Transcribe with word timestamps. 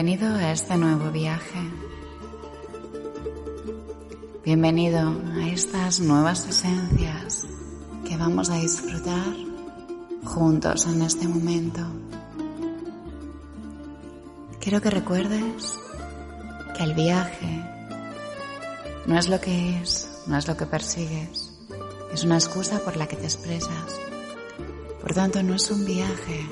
bienvenido 0.00 0.32
a 0.32 0.52
este 0.52 0.76
nuevo 0.76 1.10
viaje. 1.10 1.58
Bienvenido 4.44 5.12
a 5.34 5.48
estas 5.48 5.98
nuevas 5.98 6.46
esencias 6.46 7.48
que 8.06 8.16
vamos 8.16 8.48
a 8.48 8.58
disfrutar 8.58 9.34
juntos 10.22 10.86
en 10.86 11.02
este 11.02 11.26
momento. 11.26 11.80
Quiero 14.60 14.80
que 14.80 14.90
recuerdes 14.90 15.80
que 16.76 16.84
el 16.84 16.94
viaje 16.94 17.64
no 19.06 19.18
es 19.18 19.28
lo 19.28 19.40
que 19.40 19.80
es, 19.80 20.22
no 20.28 20.38
es 20.38 20.46
lo 20.46 20.56
que 20.56 20.66
persigues, 20.66 21.58
es 22.12 22.22
una 22.22 22.36
excusa 22.36 22.78
por 22.84 22.96
la 22.96 23.08
que 23.08 23.16
te 23.16 23.24
expresas. 23.24 24.00
Por 25.00 25.12
tanto, 25.12 25.42
no 25.42 25.56
es 25.56 25.68
un 25.72 25.84
viaje, 25.84 26.46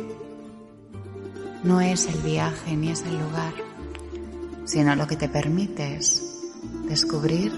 no 1.67 1.81
es 1.81 2.07
el 2.07 2.21
viaje 2.21 2.77
ni 2.77 2.91
es 2.91 3.03
el 3.03 3.19
lugar, 3.19 3.53
sino 4.65 4.95
lo 4.95 5.07
que 5.09 5.17
te 5.17 5.29
permites 5.29 6.23
descubrir 6.89 7.53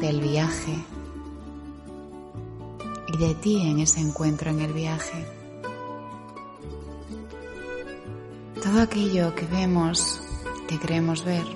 del 0.00 0.20
viaje 0.20 0.74
y 3.06 3.16
de 3.16 3.34
ti 3.36 3.62
en 3.62 3.78
ese 3.78 4.00
encuentro 4.00 4.50
en 4.50 4.60
el 4.60 4.72
viaje. 4.72 5.24
Todo 8.60 8.80
aquello 8.80 9.32
que 9.36 9.46
vemos, 9.46 10.20
que 10.66 10.76
creemos 10.80 11.24
ver, 11.24 11.46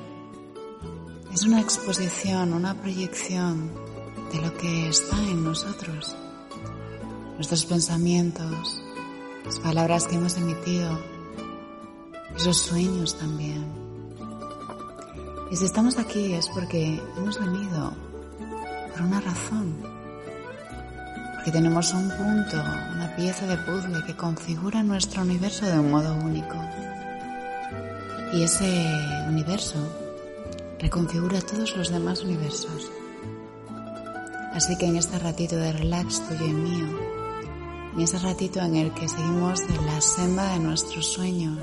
es 1.34 1.42
una 1.42 1.60
exposición, 1.60 2.52
una 2.52 2.74
proyección 2.80 3.72
de 4.32 4.40
lo 4.40 4.56
que 4.56 4.88
está 4.88 5.20
en 5.20 5.42
nosotros, 5.42 6.16
nuestros 7.34 7.66
pensamientos, 7.66 8.80
las 9.44 9.58
palabras 9.58 10.06
que 10.06 10.14
hemos 10.14 10.36
emitido, 10.36 11.09
esos 12.40 12.56
sueños 12.56 13.18
también. 13.18 13.66
Y 15.50 15.56
si 15.56 15.66
estamos 15.66 15.98
aquí 15.98 16.32
es 16.32 16.48
porque 16.48 16.98
hemos 17.18 17.38
venido 17.38 17.92
por 18.92 19.02
una 19.02 19.20
razón. 19.20 19.76
Porque 21.34 21.50
tenemos 21.52 21.92
un 21.92 22.08
punto, 22.08 22.56
una 22.94 23.14
pieza 23.14 23.46
de 23.46 23.58
puzzle 23.58 24.02
que 24.06 24.16
configura 24.16 24.82
nuestro 24.82 25.20
universo 25.20 25.66
de 25.66 25.78
un 25.78 25.90
modo 25.90 26.14
único. 26.14 26.56
Y 28.32 28.42
ese 28.42 28.90
universo 29.28 29.76
reconfigura 30.78 31.42
todos 31.42 31.76
los 31.76 31.90
demás 31.90 32.22
universos. 32.22 32.90
Así 34.54 34.78
que 34.78 34.86
en 34.86 34.96
este 34.96 35.18
ratito 35.18 35.56
de 35.56 35.72
relax 35.72 36.26
tuyo 36.26 36.46
y 36.46 36.54
mío, 36.54 36.98
en 37.94 38.00
ese 38.00 38.18
ratito 38.18 38.60
en 38.60 38.76
el 38.76 38.94
que 38.94 39.10
seguimos 39.10 39.60
de 39.68 39.76
la 39.82 40.00
senda 40.00 40.52
de 40.54 40.60
nuestros 40.60 41.06
sueños, 41.06 41.58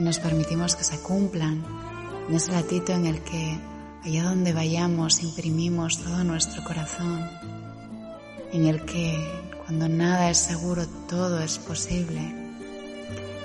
y 0.00 0.02
nos 0.02 0.18
permitimos 0.18 0.76
que 0.76 0.84
se 0.84 0.98
cumplan. 1.00 1.62
En 2.28 2.34
ese 2.34 2.52
ratito 2.52 2.92
en 2.92 3.04
el 3.04 3.20
que 3.20 3.58
allá 4.02 4.24
donde 4.24 4.54
vayamos 4.54 5.22
imprimimos 5.22 5.98
todo 5.98 6.24
nuestro 6.24 6.64
corazón, 6.64 7.28
en 8.52 8.64
el 8.64 8.84
que 8.86 9.14
cuando 9.66 9.88
nada 9.88 10.30
es 10.30 10.38
seguro 10.38 10.86
todo 11.06 11.40
es 11.40 11.58
posible, 11.58 12.20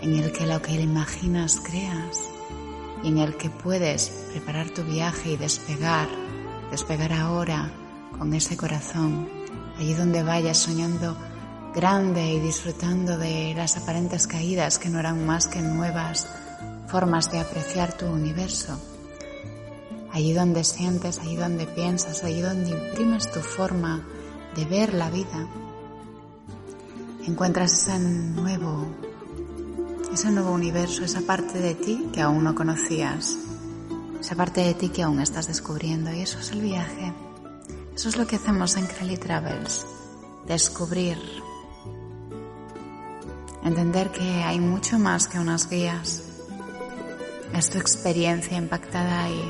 en 0.01 0.15
el 0.15 0.31
que 0.31 0.45
lo 0.45 0.61
que 0.61 0.73
imaginas 0.73 1.59
creas 1.59 2.21
y 3.03 3.09
en 3.09 3.17
el 3.17 3.35
que 3.35 3.49
puedes 3.49 4.09
preparar 4.31 4.69
tu 4.69 4.83
viaje 4.83 5.31
y 5.31 5.37
despegar, 5.37 6.07
despegar 6.71 7.11
ahora 7.11 7.69
con 8.17 8.33
ese 8.33 8.55
corazón, 8.55 9.27
allí 9.77 9.93
donde 9.93 10.23
vayas 10.23 10.57
soñando 10.57 11.17
grande 11.75 12.25
y 12.31 12.39
disfrutando 12.39 13.17
de 13.17 13.53
las 13.57 13.75
aparentes 13.75 14.25
caídas 14.25 14.79
que 14.79 14.87
no 14.87 14.99
eran 15.01 15.25
más 15.25 15.47
que 15.47 15.61
nuevas 15.61 16.29
formas 16.87 17.31
de 17.31 17.39
apreciar 17.39 17.97
tu 17.97 18.05
universo. 18.05 18.79
Allí 20.11 20.33
donde 20.33 20.63
sientes, 20.63 21.19
allí 21.19 21.35
donde 21.35 21.67
piensas, 21.67 22.23
allí 22.23 22.41
donde 22.41 22.71
imprimes 22.71 23.31
tu 23.31 23.39
forma 23.41 24.05
de 24.55 24.65
ver 24.65 24.93
la 24.93 25.09
vida, 25.09 25.47
encuentras 27.25 27.73
ese 27.73 27.99
nuevo, 27.99 28.87
ese 30.13 30.31
nuevo 30.31 30.51
universo, 30.51 31.03
esa 31.03 31.21
parte 31.21 31.59
de 31.59 31.75
ti 31.75 32.09
que 32.13 32.21
aún 32.21 32.43
no 32.43 32.55
conocías, 32.55 33.37
esa 34.19 34.35
parte 34.35 34.61
de 34.61 34.73
ti 34.73 34.89
que 34.89 35.03
aún 35.03 35.19
estás 35.19 35.47
descubriendo. 35.47 36.13
Y 36.13 36.21
eso 36.21 36.39
es 36.39 36.51
el 36.51 36.61
viaje. 36.61 37.13
Eso 37.95 38.09
es 38.09 38.17
lo 38.17 38.27
que 38.27 38.35
hacemos 38.35 38.75
en 38.75 38.87
Crowley 38.87 39.17
Travels, 39.17 39.85
descubrir, 40.45 41.17
entender 43.63 44.11
que 44.11 44.43
hay 44.43 44.59
mucho 44.59 44.99
más 44.99 45.27
que 45.27 45.39
unas 45.39 45.69
guías. 45.69 46.24
Es 47.55 47.69
tu 47.69 47.77
experiencia 47.77 48.57
impactada 48.57 49.23
ahí, 49.23 49.41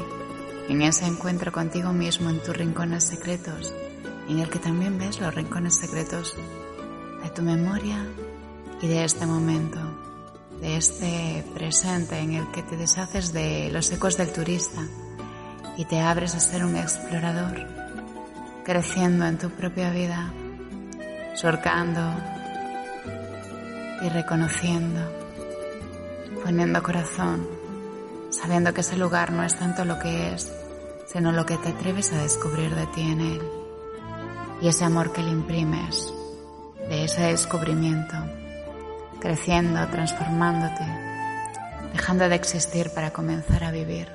en 0.69 0.83
ese 0.83 1.07
encuentro 1.07 1.51
contigo 1.51 1.91
mismo, 1.91 2.29
en 2.29 2.39
tus 2.39 2.55
rincones 2.55 3.03
secretos, 3.03 3.73
en 4.29 4.37
el 4.37 4.47
que 4.47 4.59
también 4.59 4.99
ves 4.99 5.19
los 5.19 5.33
rincones 5.33 5.77
secretos 5.77 6.35
de 7.23 7.29
tu 7.31 7.41
memoria 7.41 8.05
y 8.79 8.87
de 8.87 9.05
este 9.05 9.25
momento, 9.25 9.79
de 10.61 10.77
este 10.77 11.43
presente 11.55 12.19
en 12.19 12.35
el 12.35 12.51
que 12.51 12.61
te 12.61 12.77
deshaces 12.77 13.33
de 13.33 13.71
los 13.71 13.91
ecos 13.91 14.17
del 14.17 14.31
turista 14.31 14.83
y 15.75 15.85
te 15.85 15.99
abres 15.99 16.35
a 16.35 16.39
ser 16.39 16.63
un 16.63 16.75
explorador, 16.75 17.65
creciendo 18.63 19.25
en 19.25 19.39
tu 19.39 19.49
propia 19.49 19.89
vida, 19.89 20.31
surcando 21.33 22.13
y 24.03 24.09
reconociendo, 24.09 25.01
poniendo 26.43 26.83
corazón, 26.83 27.64
sabiendo 28.35 28.73
que 28.73 28.81
ese 28.81 28.97
lugar 28.97 29.31
no 29.31 29.43
es 29.43 29.55
tanto 29.55 29.85
lo 29.85 29.97
que 29.99 30.33
es, 30.33 30.51
sino 31.05 31.31
lo 31.31 31.45
que 31.45 31.57
te 31.57 31.69
atreves 31.69 32.11
a 32.11 32.21
descubrir 32.21 32.75
de 32.75 32.85
ti 32.87 33.01
en 33.01 33.21
él. 33.21 33.41
Y 34.61 34.67
ese 34.67 34.83
amor 34.83 35.11
que 35.13 35.23
le 35.23 35.31
imprimes, 35.31 36.13
de 36.89 37.05
ese 37.05 37.21
descubrimiento, 37.21 38.15
creciendo, 39.19 39.87
transformándote, 39.87 40.85
dejando 41.93 42.27
de 42.27 42.35
existir 42.35 42.91
para 42.91 43.11
comenzar 43.11 43.63
a 43.63 43.71
vivir. 43.71 44.09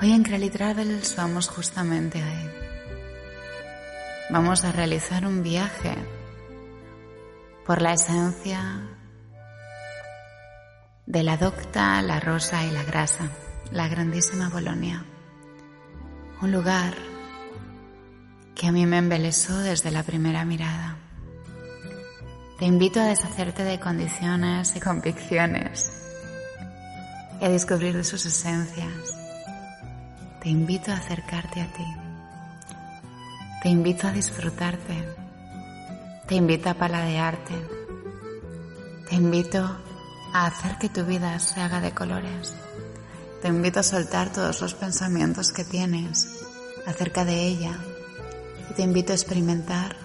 Hoy 0.00 0.12
en 0.12 0.22
Crowley 0.22 0.50
Travels 0.50 1.14
vamos 1.16 1.48
justamente 1.48 2.22
ahí. 2.22 2.50
Vamos 4.30 4.64
a 4.64 4.72
realizar 4.72 5.26
un 5.26 5.42
viaje 5.42 5.94
por 7.64 7.80
la 7.80 7.92
esencia 7.92 8.95
de 11.06 11.22
la 11.22 11.36
docta, 11.36 12.02
la 12.02 12.20
rosa 12.20 12.64
y 12.64 12.70
la 12.70 12.82
grasa, 12.82 13.30
la 13.70 13.88
grandísima 13.88 14.48
Bolonia. 14.48 15.04
Un 16.42 16.52
lugar 16.52 16.94
que 18.54 18.66
a 18.66 18.72
mí 18.72 18.86
me 18.86 18.98
embelesó 18.98 19.58
desde 19.58 19.90
la 19.90 20.02
primera 20.02 20.44
mirada. 20.44 20.96
Te 22.58 22.64
invito 22.64 23.00
a 23.00 23.04
deshacerte 23.04 23.64
de 23.64 23.80
condiciones 23.80 24.76
y 24.76 24.80
convicciones 24.80 25.92
y 27.40 27.44
a 27.44 27.48
descubrir 27.48 27.96
de 27.96 28.04
sus 28.04 28.26
esencias. 28.26 29.16
Te 30.42 30.48
invito 30.48 30.90
a 30.90 30.96
acercarte 30.96 31.60
a 31.60 31.72
ti. 31.72 31.86
Te 33.62 33.68
invito 33.68 34.08
a 34.08 34.12
disfrutarte 34.12 35.26
te 36.26 36.34
invito 36.34 36.68
a 36.70 36.74
paladearte. 36.74 37.54
Te 39.08 39.14
invito 39.14 39.64
a 40.36 40.46
hacer 40.48 40.76
que 40.76 40.90
tu 40.90 41.02
vida 41.04 41.38
se 41.38 41.62
haga 41.62 41.80
de 41.80 41.92
colores. 41.92 42.52
Te 43.40 43.48
invito 43.48 43.80
a 43.80 43.82
soltar 43.82 44.30
todos 44.30 44.60
los 44.60 44.74
pensamientos 44.74 45.50
que 45.50 45.64
tienes 45.64 46.42
acerca 46.86 47.24
de 47.24 47.46
ella. 47.46 47.78
Y 48.70 48.74
te 48.74 48.82
invito 48.82 49.12
a 49.12 49.16
experimentar 49.16 49.96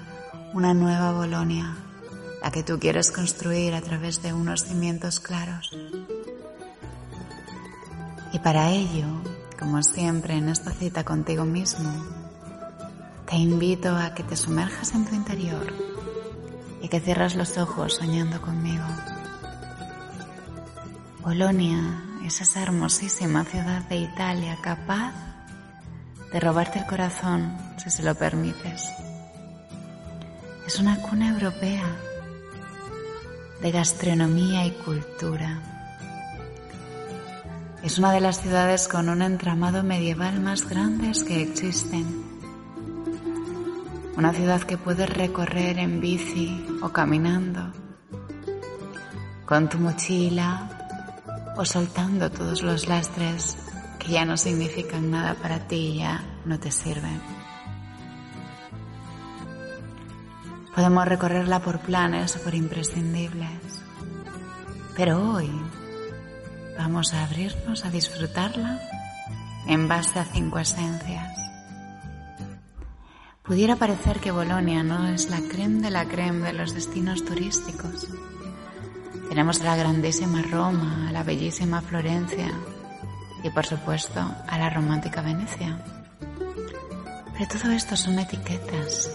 una 0.54 0.74
nueva 0.74 1.12
Bolonia, 1.12 1.76
la 2.42 2.50
que 2.50 2.64
tú 2.64 2.80
quieres 2.80 3.12
construir 3.12 3.74
a 3.74 3.82
través 3.82 4.22
de 4.22 4.32
unos 4.32 4.64
cimientos 4.64 5.20
claros. 5.20 5.78
Y 8.32 8.40
para 8.40 8.72
ello, 8.72 9.08
como 9.60 9.84
siempre 9.84 10.36
en 10.36 10.48
esta 10.48 10.72
cita 10.72 11.04
contigo 11.04 11.44
mismo, 11.44 11.92
te 13.30 13.36
invito 13.36 13.94
a 13.98 14.14
que 14.14 14.24
te 14.24 14.38
sumerjas 14.38 14.96
en 14.96 15.06
tu 15.06 15.14
interior 15.14 15.74
y 16.82 16.88
que 16.88 17.02
cierras 17.02 17.36
los 17.36 17.58
ojos 17.58 17.96
soñando 17.96 18.42
conmigo. 18.42 18.86
Bolonia 21.24 22.02
es 22.26 22.42
esa 22.42 22.64
hermosísima 22.64 23.44
ciudad 23.46 23.84
de 23.84 23.98
Italia 23.98 24.58
capaz 24.60 25.14
de 26.34 26.40
robarte 26.40 26.80
el 26.80 26.88
corazón 26.88 27.56
si 27.78 27.92
se 27.92 28.02
lo 28.02 28.16
permites. 28.16 28.90
Es 30.66 30.80
una 30.80 31.00
cuna 31.00 31.30
europea 31.30 31.86
de 33.62 33.72
gastronomía 33.72 34.66
y 34.66 34.72
cultura. 34.72 35.62
Es 37.84 38.00
una 38.00 38.12
de 38.14 38.22
las 38.22 38.42
ciudades 38.42 38.88
con 38.88 39.08
un 39.08 39.22
entramado 39.22 39.84
medieval 39.84 40.40
más 40.40 40.68
grandes 40.68 41.24
que 41.24 41.44
existen. 41.44 42.24
Una 44.18 44.34
ciudad 44.34 44.62
que 44.62 44.80
puedes 44.80 45.08
recorrer 45.08 45.78
en 45.78 46.02
bici 46.02 46.66
o 46.82 46.90
caminando, 46.90 47.72
con 49.46 49.70
tu 49.70 49.78
mochila 49.78 50.81
o 51.58 51.66
soltando 51.66 52.32
todos 52.32 52.62
los 52.62 52.88
lastres 52.88 53.58
que 54.00 54.14
ya 54.14 54.26
no 54.26 54.38
significan 54.38 55.12
nada 55.12 55.36
para 55.36 55.68
ti 55.68 55.76
y 55.76 55.98
ya 56.00 56.24
no 56.46 56.60
te 56.60 56.72
sirven. 56.72 57.22
Podemos 60.74 61.06
recorrerla 61.06 61.60
por 61.60 61.80
planes 61.80 62.36
o 62.38 62.42
por 62.42 62.56
imprescindibles, 62.56 63.84
pero 64.96 65.34
hoy 65.34 65.50
vamos 66.78 67.14
a 67.14 67.24
abrirnos 67.24 67.86
a 67.86 67.92
disfrutarla 67.92 68.80
en 69.68 69.88
base 69.88 70.20
a 70.20 70.26
cinco 70.26 70.60
esencias. 70.60 71.38
Pudiera 73.44 73.76
parecer 73.76 74.20
que 74.20 74.32
Bolonia 74.32 74.82
no 74.82 75.08
es 75.08 75.30
la 75.30 75.42
creme 75.42 75.82
de 75.82 75.92
la 75.92 76.06
creme 76.06 76.48
de 76.48 76.54
los 76.54 76.74
destinos 76.74 77.26
turísticos. 77.26 78.08
Tenemos 79.32 79.62
a 79.62 79.64
la 79.64 79.78
grandísima 79.78 80.42
Roma, 80.42 81.08
a 81.08 81.12
la 81.14 81.24
bellísima 81.24 81.82
Florencia 81.82 82.52
y 83.42 83.50
por 83.50 83.66
supuesto 83.66 84.20
a 84.20 84.58
la 84.58 84.70
romántica 84.70 85.22
Venecia. 85.22 85.82
Pero 87.32 87.48
todo 87.48 87.72
esto 87.72 87.96
son 87.96 88.20
etiquetas. 88.20 89.10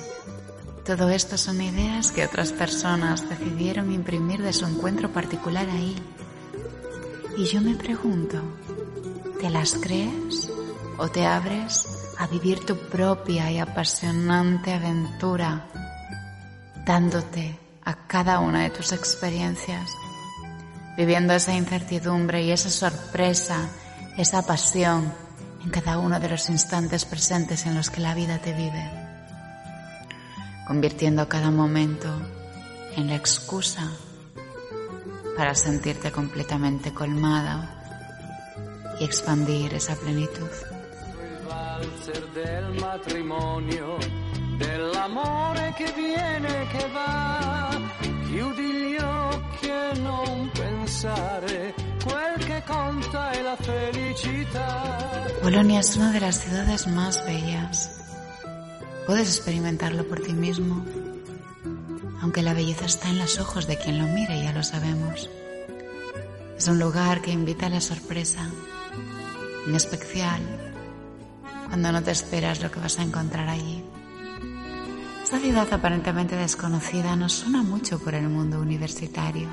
Todo 0.87 1.11
esto 1.11 1.37
son 1.37 1.61
ideas 1.61 2.13
que 2.13 2.25
otras 2.25 2.53
personas 2.53 3.29
decidieron 3.29 3.93
imprimir 3.93 4.41
de 4.41 4.55
su 4.55 4.65
encuentro 4.65 5.13
particular 5.13 5.69
ahí. 5.69 5.95
Y 7.37 7.45
yo 7.45 7.61
me 7.61 7.75
pregunto, 7.75 8.41
¿te 9.39 9.51
las 9.51 9.75
crees 9.75 10.51
o 10.97 11.09
te 11.09 11.27
abres 11.27 12.15
a 12.17 12.27
vivir 12.27 12.65
tu 12.65 12.75
propia 12.89 13.51
y 13.51 13.59
apasionante 13.59 14.73
aventura, 14.73 15.67
dándote 16.87 17.59
a 17.85 18.07
cada 18.07 18.41
una 18.41 18.63
de 18.63 18.71
tus 18.71 18.93
experiencias, 18.93 19.91
viviendo 20.97 21.35
esa 21.35 21.55
incertidumbre 21.55 22.43
y 22.43 22.51
esa 22.51 22.71
sorpresa, 22.71 23.69
esa 24.17 24.47
pasión 24.47 25.13
en 25.63 25.71
cada 25.71 25.99
uno 25.99 26.21
de 26.21 26.29
los 26.29 26.49
instantes 26.49 27.05
presentes 27.05 27.67
en 27.67 27.75
los 27.75 27.91
que 27.91 28.01
la 28.01 28.15
vida 28.15 28.39
te 28.39 28.53
vive, 28.53 28.91
convirtiendo 30.67 31.29
cada 31.29 31.51
momento 31.51 32.09
en 32.97 33.09
la 33.09 33.17
excusa 33.17 33.91
para 35.37 35.55
sentirte 35.55 36.11
completamente 36.11 36.95
colmada 36.95 38.55
y 38.99 39.05
expandir 39.05 39.75
esa 39.75 39.95
plenitud 39.97 40.49
del 42.35 42.81
matrimonio, 42.81 43.99
viene 45.97 46.69
va. 46.95 47.27
Bolonia 55.43 55.81
es 55.81 55.97
una 55.97 56.13
de 56.13 56.21
las 56.21 56.41
ciudades 56.41 56.87
más 56.87 57.25
bellas. 57.27 58.01
Puedes 59.07 59.29
experimentarlo 59.29 60.07
por 60.07 60.21
ti 60.21 60.33
mismo, 60.33 60.85
aunque 62.23 62.43
la 62.43 62.55
belleza 62.55 62.87
está 62.87 63.09
en 63.09 63.19
los 63.19 63.39
ojos 63.41 63.67
de 63.67 63.77
quien 63.79 63.99
lo 63.99 64.07
mire, 64.07 64.43
ya 64.43 64.53
lo 64.53 64.63
sabemos. 64.63 65.29
Es 66.57 66.69
un 66.69 66.79
lugar 66.79 67.21
que 67.21 67.33
invita 67.33 67.67
a 67.67 67.71
la 67.71 67.81
sorpresa, 67.81 68.49
en 69.67 69.75
especial 69.75 70.41
cuando 71.67 71.93
no 71.93 72.03
te 72.03 72.13
esperas 72.13 72.63
lo 72.63 72.71
que 72.71 72.81
vas 72.81 72.99
a 72.99 73.03
encontrar 73.03 73.49
allí. 73.49 73.85
Esta 75.23 75.41
ciudad 75.41 75.67
aparentemente 75.73 76.37
desconocida 76.37 77.17
nos 77.17 77.33
suena 77.33 77.63
mucho 77.63 77.99
por 77.99 78.15
el 78.15 78.29
mundo 78.29 78.61
universitario. 78.61 79.49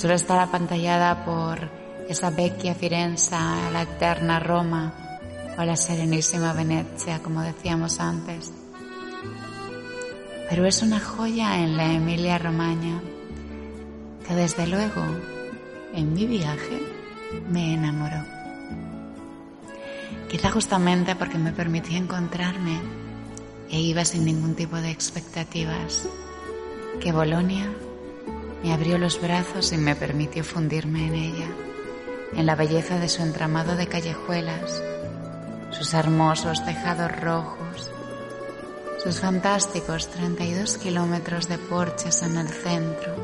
Suele 0.00 0.14
estar 0.14 0.38
apantallada 0.40 1.26
por 1.26 1.58
esa 2.08 2.30
vecchia 2.30 2.74
Firenze, 2.74 3.36
la 3.70 3.82
eterna 3.82 4.40
Roma 4.40 4.94
o 5.58 5.62
la 5.62 5.76
serenísima 5.76 6.54
Venecia, 6.54 7.18
como 7.18 7.42
decíamos 7.42 8.00
antes. 8.00 8.50
Pero 10.48 10.64
es 10.64 10.80
una 10.80 11.00
joya 11.00 11.58
en 11.58 11.76
la 11.76 11.92
Emilia 11.92 12.38
Romagna 12.38 13.02
que 14.26 14.34
desde 14.34 14.66
luego 14.68 15.04
en 15.92 16.14
mi 16.14 16.24
viaje 16.24 16.80
me 17.50 17.74
enamoró. 17.74 18.24
Quizá 20.30 20.50
justamente 20.50 21.14
porque 21.14 21.36
me 21.36 21.52
permití 21.52 21.96
encontrarme 21.96 22.80
e 23.68 23.78
iba 23.78 24.06
sin 24.06 24.24
ningún 24.24 24.54
tipo 24.54 24.76
de 24.76 24.92
expectativas, 24.92 26.08
que 27.02 27.12
Bolonia 27.12 27.70
me 28.62 28.72
abrió 28.72 28.98
los 28.98 29.20
brazos 29.20 29.72
y 29.72 29.78
me 29.78 29.96
permitió 29.96 30.44
fundirme 30.44 31.06
en 31.06 31.14
ella, 31.14 31.48
en 32.34 32.46
la 32.46 32.54
belleza 32.54 32.98
de 32.98 33.08
su 33.08 33.22
entramado 33.22 33.74
de 33.76 33.86
callejuelas, 33.86 34.82
sus 35.70 35.94
hermosos 35.94 36.64
tejados 36.64 37.10
rojos, 37.20 37.90
sus 39.02 39.20
fantásticos 39.20 40.08
32 40.10 40.76
kilómetros 40.76 41.48
de 41.48 41.58
porches 41.58 42.22
en 42.22 42.36
el 42.36 42.48
centro, 42.48 43.14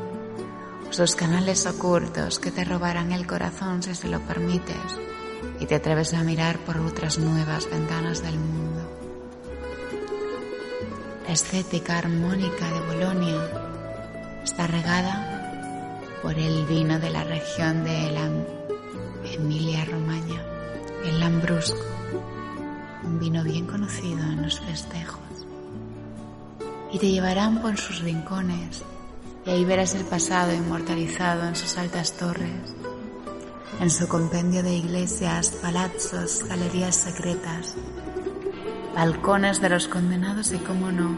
sus 0.90 1.14
canales 1.14 1.66
ocultos 1.66 2.38
que 2.38 2.50
te 2.50 2.64
robarán 2.64 3.12
el 3.12 3.26
corazón 3.26 3.82
si 3.82 3.94
se 3.94 4.08
lo 4.08 4.20
permites 4.20 4.76
y 5.60 5.66
te 5.66 5.74
atreves 5.74 6.14
a 6.14 6.22
mirar 6.22 6.58
por 6.60 6.78
otras 6.78 7.18
nuevas 7.18 7.68
ventanas 7.70 8.22
del 8.22 8.38
mundo. 8.38 8.90
La 11.26 11.32
estética 11.32 11.98
armónica 11.98 12.70
de 12.70 12.80
Bolonia 12.80 13.65
está 14.46 14.68
regada 14.68 16.00
por 16.22 16.38
el 16.38 16.64
vino 16.66 17.00
de 17.00 17.10
la 17.10 17.24
región 17.24 17.82
de 17.82 18.12
la 18.12 18.30
Emilia-Romagna, 19.32 20.40
el 21.04 21.20
Lambrusco, 21.20 21.84
un 23.02 23.18
vino 23.18 23.42
bien 23.42 23.66
conocido 23.66 24.22
en 24.22 24.42
los 24.42 24.60
festejos. 24.60 25.20
Y 26.92 26.98
te 26.98 27.10
llevarán 27.10 27.60
por 27.60 27.76
sus 27.76 28.00
rincones 28.02 28.84
y 29.44 29.50
ahí 29.50 29.64
verás 29.64 29.94
el 29.96 30.04
pasado 30.04 30.54
inmortalizado 30.54 31.46
en 31.48 31.56
sus 31.56 31.76
altas 31.76 32.12
torres 32.12 32.76
en 33.80 33.90
su 33.90 34.08
compendio 34.08 34.62
de 34.62 34.74
iglesias, 34.74 35.50
palazos, 35.60 36.44
galerías 36.48 36.94
secretas, 36.94 37.74
balcones 38.94 39.60
de 39.60 39.68
los 39.68 39.86
condenados 39.86 40.52
y, 40.52 40.58
cómo 40.58 40.90
no, 40.90 41.14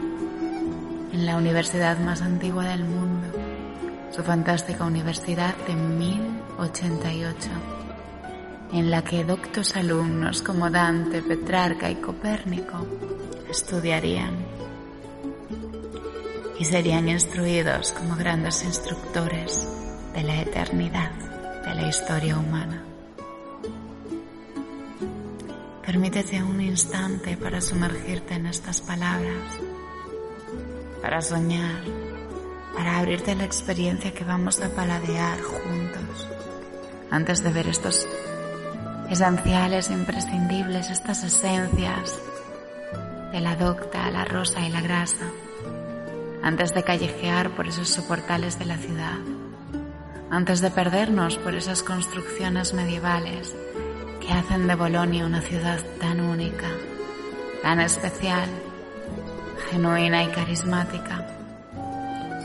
en 1.13 1.25
la 1.25 1.37
universidad 1.37 1.97
más 1.99 2.21
antigua 2.21 2.65
del 2.65 2.83
mundo, 2.83 3.08
su 4.11 4.23
fantástica 4.23 4.85
universidad 4.85 5.55
de 5.67 5.75
1088, 5.75 7.49
en 8.73 8.91
la 8.91 9.03
que 9.03 9.23
doctos 9.23 9.75
alumnos 9.75 10.41
como 10.41 10.69
Dante, 10.69 11.21
Petrarca 11.21 11.89
y 11.89 11.95
Copérnico 11.95 12.85
estudiarían 13.49 14.33
y 16.59 16.65
serían 16.65 17.07
instruidos 17.07 17.91
como 17.93 18.15
grandes 18.15 18.63
instructores 18.63 19.67
de 20.13 20.23
la 20.23 20.41
eternidad 20.41 21.11
de 21.65 21.75
la 21.75 21.87
historia 21.87 22.37
humana. 22.37 22.83
Permítete 25.85 26.43
un 26.43 26.61
instante 26.61 27.37
para 27.37 27.61
sumergirte 27.61 28.35
en 28.35 28.47
estas 28.47 28.81
palabras, 28.81 29.59
para 31.01 31.21
soñar, 31.21 31.98
abrirte 32.99 33.35
la 33.35 33.45
experiencia 33.45 34.13
que 34.13 34.23
vamos 34.23 34.61
a 34.61 34.69
paladear 34.69 35.39
juntos. 35.41 36.27
Antes 37.09 37.43
de 37.43 37.51
ver 37.51 37.67
estos 37.67 38.05
esenciales, 39.09 39.89
imprescindibles, 39.89 40.89
estas 40.89 41.23
esencias 41.23 42.19
de 43.31 43.39
la 43.39 43.55
docta 43.55 44.05
a 44.05 44.11
la 44.11 44.25
rosa 44.25 44.65
y 44.65 44.69
la 44.69 44.81
grasa, 44.81 45.31
antes 46.43 46.73
de 46.73 46.83
callejear 46.83 47.51
por 47.51 47.67
esos 47.67 47.89
soportales 47.89 48.59
de 48.59 48.65
la 48.65 48.77
ciudad, 48.77 49.17
antes 50.29 50.61
de 50.61 50.69
perdernos 50.69 51.37
por 51.37 51.55
esas 51.55 51.81
construcciones 51.81 52.73
medievales 52.73 53.55
que 54.19 54.31
hacen 54.33 54.67
de 54.67 54.75
Bolonia 54.75 55.25
una 55.25 55.41
ciudad 55.41 55.79
tan 55.99 56.19
única, 56.19 56.67
tan 57.63 57.79
especial, 57.79 58.49
genuina 59.71 60.23
y 60.23 60.27
carismática, 60.27 61.38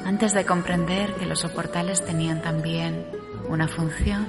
antes 0.04 0.34
de 0.34 0.44
comprender 0.44 1.14
que 1.14 1.26
los 1.26 1.40
soportales 1.40 2.04
tenían 2.04 2.42
también 2.42 3.06
una 3.48 3.68
función, 3.68 4.26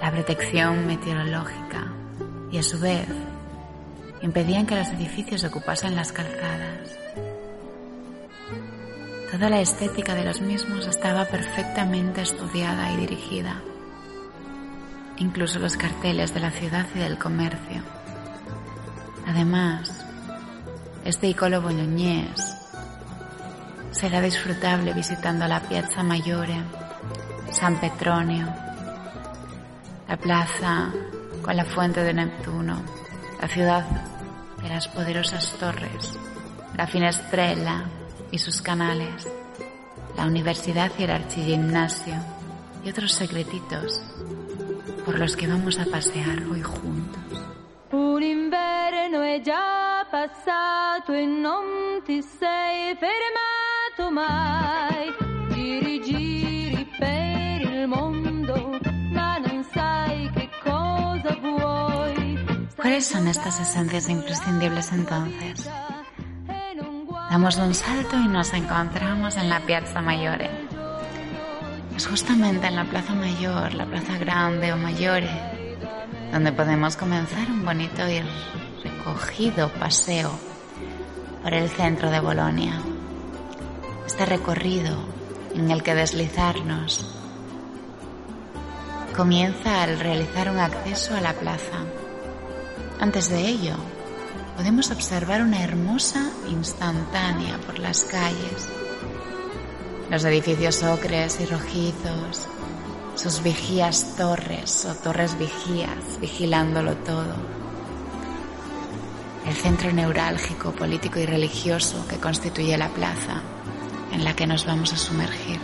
la 0.00 0.10
protección 0.12 0.86
meteorológica, 0.86 1.92
y 2.50 2.58
a 2.58 2.62
su 2.62 2.78
vez 2.78 3.08
impedían 4.22 4.66
que 4.66 4.76
los 4.76 4.88
edificios 4.88 5.44
ocupasen 5.44 5.96
las 5.96 6.12
calzadas. 6.12 6.96
Toda 9.30 9.50
la 9.50 9.60
estética 9.60 10.14
de 10.14 10.24
los 10.24 10.40
mismos 10.40 10.86
estaba 10.86 11.24
perfectamente 11.26 12.22
estudiada 12.22 12.92
y 12.92 12.96
dirigida, 12.98 13.60
incluso 15.18 15.58
los 15.58 15.76
carteles 15.76 16.32
de 16.32 16.40
la 16.40 16.52
ciudad 16.52 16.86
y 16.94 17.00
del 17.00 17.18
comercio. 17.18 17.82
Además, 19.26 20.04
este 21.04 21.28
icolo 21.28 21.60
boloñés 21.60 22.55
será 23.96 24.20
disfrutable 24.20 24.92
visitando 24.92 25.46
la 25.46 25.58
Piazza 25.58 26.02
Maggiore, 26.02 26.62
San 27.50 27.80
Petronio, 27.80 28.46
la 30.06 30.16
plaza 30.18 30.92
con 31.40 31.56
la 31.56 31.64
fuente 31.64 32.02
de 32.02 32.12
Neptuno, 32.12 32.82
la 33.40 33.48
ciudad 33.48 33.84
de 34.62 34.68
las 34.68 34.86
poderosas 34.88 35.50
torres, 35.58 36.12
la 36.76 36.86
Finestrella 36.86 37.84
y 38.30 38.38
sus 38.38 38.60
canales, 38.60 39.26
la 40.14 40.26
universidad 40.26 40.92
y 40.98 41.04
el 41.04 41.12
archigimnasio 41.12 42.16
y 42.84 42.90
otros 42.90 43.12
secretitos 43.14 44.02
por 45.06 45.18
los 45.18 45.34
que 45.36 45.46
vamos 45.46 45.78
a 45.78 45.86
pasear 45.86 46.42
hoy 46.50 46.60
juntos. 46.60 47.22
Un 47.92 48.22
inverno 48.22 49.22
è 49.22 49.40
già 49.40 50.06
passato 50.10 51.14
e 51.14 51.24
non 51.24 52.02
ti 52.04 52.20
sei 52.20 52.94
mai. 54.10 55.14
Giri, 55.52 56.00
giri 56.02 56.88
per 56.98 57.60
il 57.62 57.86
mondo, 57.88 58.78
ma 59.12 59.40
che 60.34 60.48
cosa 60.62 61.36
vuoi. 61.40 62.38
¿Cuáles 62.76 63.06
son 63.06 63.26
estas 63.28 63.60
esencias 63.60 64.08
imprescindibles 64.08 64.92
entonces? 64.92 65.68
Damos 67.30 67.56
un 67.58 67.74
salto 67.74 68.16
y 68.16 68.28
nos 68.28 68.52
encontramos 68.54 69.36
en 69.36 69.48
la 69.48 69.60
Piazza 69.60 70.00
Maggiore. 70.00 70.48
Es 71.96 72.06
justamente 72.06 72.66
en 72.66 72.76
la 72.76 72.84
Plaza 72.84 73.14
Mayor, 73.14 73.74
la 73.74 73.86
Plaza 73.86 74.16
Grande 74.18 74.72
o 74.72 74.76
Maggiore, 74.76 75.28
donde 76.32 76.52
podemos 76.52 76.96
comenzar 76.96 77.50
un 77.50 77.64
bonito 77.64 78.08
y 78.08 78.22
recogido 78.84 79.68
paseo 79.70 80.30
por 81.42 81.52
el 81.52 81.68
centro 81.68 82.10
de 82.10 82.20
Bolonia. 82.20 82.80
Este 84.06 84.24
recorrido 84.24 84.96
en 85.52 85.68
el 85.72 85.82
que 85.82 85.92
deslizarnos 85.92 87.04
comienza 89.16 89.82
al 89.82 89.98
realizar 89.98 90.48
un 90.48 90.60
acceso 90.60 91.16
a 91.16 91.20
la 91.20 91.32
plaza. 91.32 91.84
Antes 93.00 93.28
de 93.30 93.48
ello, 93.48 93.74
podemos 94.56 94.92
observar 94.92 95.42
una 95.42 95.60
hermosa 95.60 96.30
instantánea 96.48 97.58
por 97.66 97.80
las 97.80 98.04
calles. 98.04 98.68
Los 100.08 100.24
edificios 100.24 100.84
ocres 100.84 101.40
y 101.40 101.46
rojizos, 101.46 102.46
sus 103.16 103.42
vigías 103.42 104.14
torres 104.16 104.84
o 104.84 104.94
torres 104.94 105.36
vigías 105.36 106.20
vigilándolo 106.20 106.94
todo. 106.98 107.34
El 109.48 109.54
centro 109.54 109.92
neurálgico, 109.92 110.70
político 110.70 111.18
y 111.18 111.26
religioso 111.26 112.06
que 112.06 112.18
constituye 112.18 112.78
la 112.78 112.88
plaza 112.88 113.42
en 114.16 114.24
la 114.24 114.34
que 114.34 114.46
nos 114.46 114.64
vamos 114.64 114.94
a 114.94 114.96
sumergir. 114.96 115.60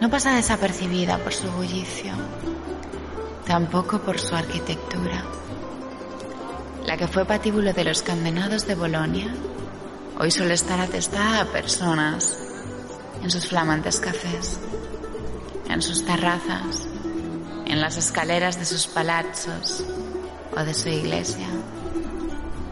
No 0.00 0.08
pasa 0.08 0.36
desapercibida 0.36 1.18
por 1.18 1.34
su 1.34 1.50
bullicio, 1.50 2.12
tampoco 3.44 3.98
por 3.98 4.20
su 4.20 4.36
arquitectura. 4.36 5.24
La 6.86 6.96
que 6.96 7.08
fue 7.08 7.24
patíbulo 7.24 7.72
de 7.72 7.84
los 7.84 8.02
condenados 8.04 8.68
de 8.68 8.76
Bolonia, 8.76 9.34
hoy 10.20 10.30
suele 10.30 10.54
estar 10.54 10.78
atestada 10.80 11.40
a 11.40 11.46
personas 11.46 12.38
en 13.20 13.32
sus 13.32 13.48
flamantes 13.48 13.98
cafés, 13.98 14.60
en 15.68 15.82
sus 15.82 16.04
terrazas, 16.04 16.86
en 17.66 17.80
las 17.80 17.96
escaleras 17.96 18.60
de 18.60 18.64
sus 18.64 18.86
palazos 18.86 19.84
o 20.56 20.60
de 20.62 20.72
su 20.72 20.88
iglesia, 20.88 21.48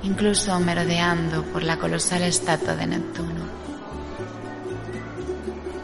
incluso 0.09 0.59
merodeando 0.59 1.45
por 1.53 1.63
la 1.63 1.77
colosal 1.77 2.23
estatua 2.23 2.75
de 2.75 2.87
Neptuno. 2.87 3.45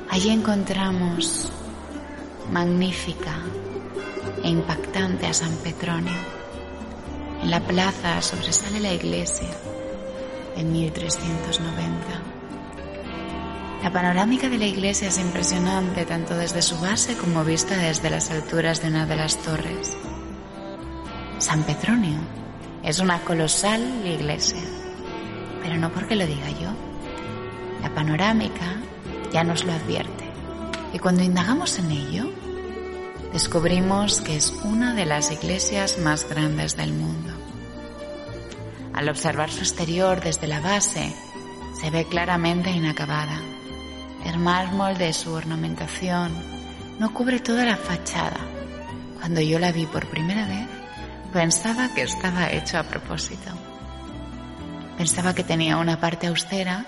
Allí 0.08 0.30
encontramos 0.30 1.52
magnífica 2.50 3.34
e 4.42 4.48
impactante 4.48 5.26
a 5.26 5.34
San 5.34 5.54
Petronio. 5.56 6.20
En 7.42 7.50
la 7.50 7.60
plaza 7.60 8.22
sobresale 8.22 8.80
la 8.80 8.94
iglesia 8.94 9.50
en 10.56 10.72
1390. 10.72 11.84
La 13.82 13.92
panorámica 13.92 14.48
de 14.48 14.56
la 14.56 14.66
iglesia 14.66 15.08
es 15.08 15.18
impresionante 15.18 16.06
tanto 16.06 16.34
desde 16.34 16.62
su 16.62 16.78
base 16.80 17.14
como 17.16 17.44
vista 17.44 17.76
desde 17.76 18.08
las 18.08 18.30
alturas 18.30 18.80
de 18.80 18.88
una 18.88 19.04
de 19.04 19.16
las 19.16 19.36
torres. 19.36 19.92
San 21.38 21.62
Petronio 21.64 22.43
es 22.84 22.98
una 22.98 23.20
colosal 23.20 23.80
iglesia, 24.04 24.62
pero 25.62 25.76
no 25.76 25.90
porque 25.90 26.16
lo 26.16 26.26
diga 26.26 26.50
yo. 26.50 26.70
La 27.82 27.94
panorámica 27.94 28.76
ya 29.32 29.42
nos 29.42 29.64
lo 29.64 29.72
advierte 29.72 30.24
y 30.92 30.98
cuando 30.98 31.22
indagamos 31.22 31.78
en 31.78 31.90
ello, 31.90 32.30
descubrimos 33.32 34.20
que 34.20 34.36
es 34.36 34.52
una 34.64 34.94
de 34.94 35.06
las 35.06 35.32
iglesias 35.32 35.98
más 35.98 36.28
grandes 36.28 36.76
del 36.76 36.92
mundo. 36.92 37.32
Al 38.92 39.08
observar 39.08 39.50
su 39.50 39.60
exterior 39.60 40.20
desde 40.20 40.46
la 40.46 40.60
base, 40.60 41.12
se 41.80 41.90
ve 41.90 42.04
claramente 42.04 42.70
inacabada. 42.70 43.40
El 44.24 44.38
mármol 44.38 44.96
de 44.96 45.12
su 45.12 45.32
ornamentación 45.32 46.32
no 47.00 47.12
cubre 47.12 47.40
toda 47.40 47.64
la 47.64 47.76
fachada. 47.76 48.38
Cuando 49.18 49.40
yo 49.40 49.58
la 49.58 49.72
vi 49.72 49.86
por 49.86 50.06
primera 50.06 50.46
vez, 50.46 50.83
pensaba 51.34 51.92
que 51.92 52.02
estaba 52.02 52.48
hecho 52.52 52.78
a 52.78 52.84
propósito. 52.84 53.50
Pensaba 54.96 55.34
que 55.34 55.42
tenía 55.42 55.78
una 55.78 55.98
parte 55.98 56.28
austera 56.28 56.86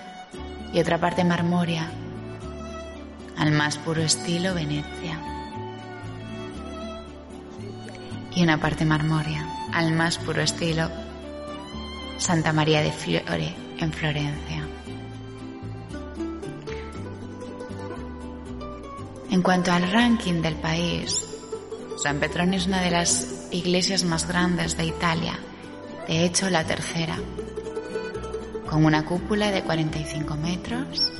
y 0.71 0.79
otra 0.79 0.97
parte 0.97 1.25
marmórea, 1.25 1.91
al 3.37 3.51
más 3.51 3.77
puro 3.77 4.01
estilo 4.01 4.53
Venecia. 4.53 5.19
Y 8.33 8.41
una 8.41 8.57
parte 8.57 8.85
marmórea, 8.85 9.45
al 9.73 9.91
más 9.91 10.17
puro 10.17 10.41
estilo 10.41 10.89
Santa 12.17 12.53
María 12.53 12.81
de 12.81 12.93
Fiore 12.93 13.53
en 13.79 13.91
Florencia. 13.91 14.65
En 19.29 19.41
cuanto 19.41 19.73
al 19.73 19.91
ranking 19.91 20.41
del 20.41 20.55
país, 20.55 21.36
San 21.97 22.19
Petronio 22.19 22.59
es 22.59 22.67
una 22.67 22.81
de 22.81 22.91
las 22.91 23.27
iglesias 23.51 24.03
más 24.03 24.27
grandes 24.27 24.77
de 24.77 24.85
Italia, 24.85 25.39
de 26.07 26.25
hecho 26.25 26.49
la 26.51 26.63
tercera, 26.63 27.17
con 28.69 28.85
una 28.85 29.03
cúpula 29.03 29.49
de 29.49 29.63
45 29.63 30.35
metros, 30.35 31.11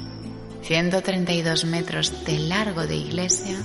132 0.61 1.65
metros 1.65 2.23
de 2.25 2.39
largo 2.39 2.85
de 2.85 2.95
iglesia 2.95 3.57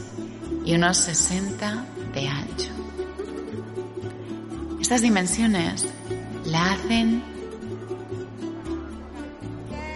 y 0.65 0.75
unos 0.75 0.97
60 0.99 1.85
de 2.15 2.29
ancho. 2.29 2.71
Estas 4.81 5.03
dimensiones 5.03 5.87
la 6.47 6.73
hacen 6.73 7.23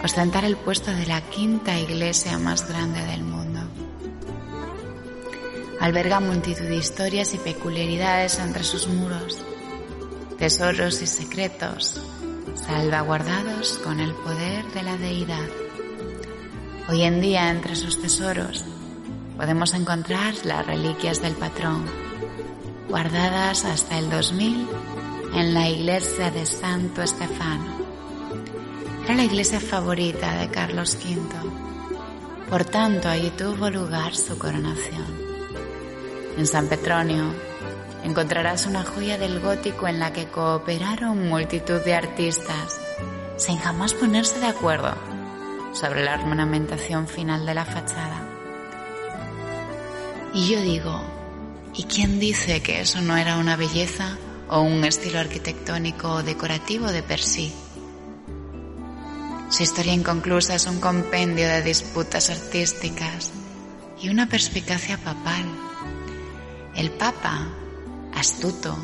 ostentar 0.03 0.45
el 0.45 0.55
puesto 0.55 0.91
de 0.91 1.07
la 1.07 1.21
quinta 1.21 1.79
iglesia 1.79 2.37
más 2.37 2.67
grande 2.69 3.03
del 3.05 3.23
mundo. 3.23 3.36
Alberga 5.87 6.19
multitud 6.19 6.65
de 6.65 6.75
historias 6.75 7.33
y 7.33 7.37
peculiaridades 7.37 8.39
entre 8.39 8.65
sus 8.65 8.89
muros, 8.89 9.37
tesoros 10.37 11.01
y 11.01 11.07
secretos, 11.07 12.01
salvaguardados 12.55 13.77
con 13.77 14.01
el 14.01 14.11
poder 14.11 14.65
de 14.73 14.83
la 14.83 14.97
deidad. 14.97 15.47
Hoy 16.89 17.03
en 17.03 17.21
día 17.21 17.49
entre 17.49 17.77
sus 17.77 18.01
tesoros 18.01 18.65
podemos 19.37 19.73
encontrar 19.75 20.33
las 20.43 20.67
reliquias 20.67 21.21
del 21.21 21.35
patrón, 21.35 21.85
guardadas 22.89 23.63
hasta 23.63 23.97
el 23.97 24.09
2000 24.09 24.67
en 25.35 25.53
la 25.53 25.69
iglesia 25.69 26.31
de 26.31 26.45
Santo 26.45 27.01
Estefano. 27.01 27.77
Era 29.05 29.15
la 29.15 29.23
iglesia 29.23 29.61
favorita 29.61 30.37
de 30.37 30.49
Carlos 30.49 30.97
V. 31.01 31.21
Por 32.49 32.65
tanto, 32.65 33.07
allí 33.07 33.29
tuvo 33.29 33.69
lugar 33.69 34.13
su 34.13 34.37
coronación. 34.37 35.26
En 36.37 36.45
San 36.45 36.67
Petronio 36.67 37.33
encontrarás 38.03 38.67
una 38.67 38.83
joya 38.83 39.17
del 39.17 39.39
gótico 39.39 39.87
en 39.87 39.99
la 39.99 40.13
que 40.13 40.27
cooperaron 40.27 41.27
multitud 41.27 41.81
de 41.81 41.95
artistas 41.95 42.79
sin 43.37 43.57
jamás 43.57 43.95
ponerse 43.95 44.39
de 44.39 44.45
acuerdo 44.45 44.93
sobre 45.73 46.03
la 46.03 46.13
ornamentación 46.13 47.07
final 47.07 47.45
de 47.45 47.53
la 47.55 47.65
fachada. 47.65 48.23
Y 50.33 50.47
yo 50.49 50.61
digo, 50.61 51.01
¿y 51.73 51.85
quién 51.85 52.19
dice 52.19 52.61
que 52.61 52.81
eso 52.81 53.01
no 53.01 53.17
era 53.17 53.37
una 53.37 53.55
belleza 53.55 54.17
o 54.47 54.61
un 54.61 54.83
estilo 54.83 55.19
arquitectónico 55.19 56.09
o 56.09 56.23
decorativo 56.23 56.91
de 56.91 57.01
per 57.01 57.19
sí? 57.19 57.51
Su 59.49 59.63
historia 59.63 59.93
inconclusa 59.93 60.53
es 60.53 60.67
un 60.67 60.79
compendio 60.79 61.47
de 61.47 61.63
disputas 61.63 62.29
artísticas 62.29 63.31
y 63.99 64.09
una 64.09 64.27
perspicacia 64.27 64.97
papal. 64.97 65.66
El 66.77 66.91
Papa, 66.91 67.47
astuto, 68.13 68.77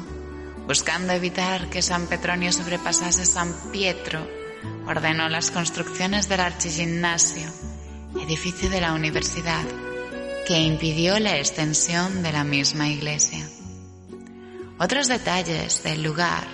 buscando 0.66 1.14
evitar 1.14 1.70
que 1.70 1.84
San 1.84 2.08
Petronio 2.08 2.52
sobrepasase 2.52 3.24
San 3.24 3.54
Pietro, 3.72 4.28
ordenó 4.88 5.30
las 5.30 5.52
construcciones 5.52 6.28
del 6.28 6.40
archigimnasio, 6.40 7.48
edificio 8.20 8.72
de 8.72 8.82
la 8.82 8.94
universidad, 8.94 9.64
que 10.48 10.60
impidió 10.60 11.20
la 11.20 11.38
extensión 11.38 12.24
de 12.24 12.32
la 12.32 12.44
misma 12.44 12.90
iglesia. 12.90 13.48
Otros 14.80 15.08
detalles 15.08 15.84
del 15.84 16.02
lugar 16.02 16.48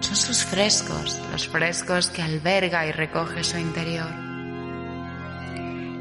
son 0.00 0.14
sus 0.16 0.44
frescos, 0.44 1.18
los 1.32 1.48
frescos 1.48 2.10
que 2.10 2.20
alberga 2.20 2.86
y 2.86 2.92
recoge 2.92 3.44
su 3.44 3.56
interior. 3.56 4.12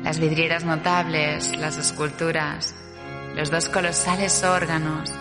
Las 0.03 0.19
vidrieras 0.19 0.65
notables, 0.65 1.57
las 1.57 1.77
esculturas, 1.77 2.74
los 3.35 3.51
dos 3.51 3.67
colosales 3.67 4.43
órganos 4.43 5.11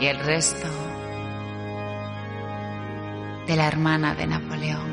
y 0.00 0.06
el 0.06 0.18
resto 0.18 0.68
de 3.46 3.56
la 3.56 3.68
hermana 3.68 4.14
de 4.14 4.26
Napoleón. 4.26 4.90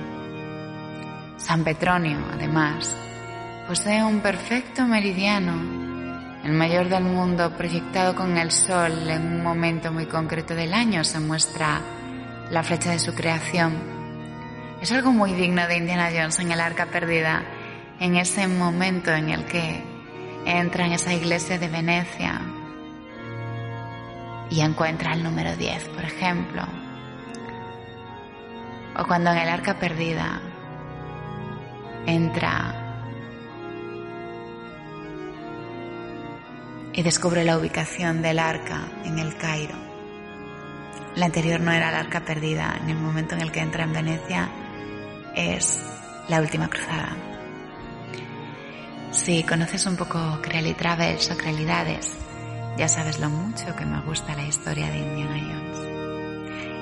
San 1.38 1.64
Petronio, 1.64 2.20
además, 2.34 2.96
posee 3.66 4.04
un 4.04 4.20
perfecto 4.20 4.86
meridiano, 4.86 5.80
el 6.44 6.52
mayor 6.52 6.90
del 6.90 7.04
mundo 7.04 7.56
proyectado 7.56 8.14
con 8.14 8.38
el 8.38 8.52
sol 8.52 9.10
en 9.10 9.22
un 9.22 9.44
momento 9.44 9.94
muy 9.94 10.06
concreto 10.06 10.54
del 10.54 10.74
año 10.74 11.06
se 11.06 11.20
muestra 11.20 11.80
la 12.50 12.64
flecha 12.64 12.92
de 12.92 13.00
su 13.00 13.14
creación. 13.14 13.74
Es 14.82 14.92
algo 14.92 15.14
muy 15.14 15.34
digno 15.34 15.66
de 15.66 15.78
Indiana 15.78 16.10
Jones 16.14 16.40
en 16.40 16.52
el 16.52 16.60
arca 16.60 16.88
perdida, 16.88 17.44
en 18.00 18.16
ese 18.16 18.48
momento 18.48 19.12
en 19.12 19.30
el 19.30 19.46
que 19.46 19.89
entra 20.46 20.86
en 20.86 20.94
esa 20.94 21.14
iglesia 21.14 21.58
de 21.58 21.68
Venecia 21.68 22.42
y 24.50 24.62
encuentra 24.62 25.14
el 25.14 25.24
número 25.24 25.56
10, 25.56 25.90
por 25.90 26.04
ejemplo. 26.04 26.64
O 28.98 29.06
cuando 29.06 29.32
en 29.32 29.38
el 29.38 29.50
arca 29.50 29.80
perdida 29.80 30.42
entra 32.06 32.76
y 36.94 37.04
descubre 37.04 37.44
la 37.44 37.58
ubicación 37.58 38.22
del 38.22 38.40
arca 38.40 38.82
en 39.06 39.20
el 39.20 39.38
Cairo. 39.38 39.76
La 41.16 41.26
anterior 41.26 41.60
no 41.60 41.72
era 41.72 41.92
la 41.92 42.00
arca 42.00 42.22
perdida. 42.22 42.78
En 42.82 42.90
el 42.90 42.98
momento 42.98 43.36
en 43.36 43.42
el 43.42 43.52
que 43.52 43.60
entra 43.60 43.84
en 43.84 43.94
Venecia 43.94 44.50
es 45.36 45.82
la 46.28 46.42
última 46.42 46.70
cruzada. 46.70 47.29
Si 49.12 49.44
conoces 49.44 49.86
un 49.86 49.96
poco 49.98 50.20
Creally 50.42 50.74
Travels 50.74 51.32
o 51.32 51.38
Crealidades, 51.38 52.16
ya 52.78 52.88
sabes 52.88 53.20
lo 53.20 53.30
mucho 53.30 53.76
que 53.76 53.86
me 53.86 54.00
gusta 54.02 54.36
la 54.36 54.46
historia 54.46 54.90
de 54.90 55.00
Indiana 55.00 55.40
Jones 55.40 55.80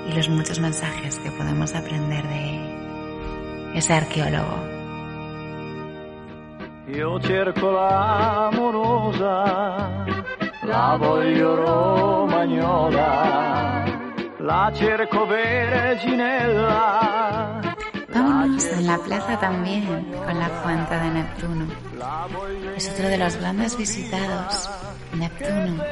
y 0.10 0.14
los 0.14 0.30
muchos 0.30 0.60
mensajes 0.60 1.20
que 1.20 1.32
podemos 1.32 1.74
aprender 1.74 2.28
de 2.28 3.78
ese 3.78 3.94
arqueólogo. 3.94 4.78
Io 6.88 7.20
cerco 7.22 7.72
la 7.72 8.48
amorosa, 8.48 10.06
la 10.64 10.96
voglio 10.98 11.56
romagnola. 11.56 13.06
La 14.40 14.72
cerco 14.74 15.28
En 18.56 18.88
la 18.88 18.98
plaza 18.98 19.40
también 19.40 19.86
con 19.86 20.40
la 20.40 20.50
fuente 20.64 20.96
de 20.96 21.10
Neptuno. 21.10 21.68
Es 22.76 22.90
otro 22.90 23.10
de 23.10 23.18
los 23.18 23.36
grandes 23.36 23.78
visitados, 23.78 24.70
Neptuno. 25.14 25.84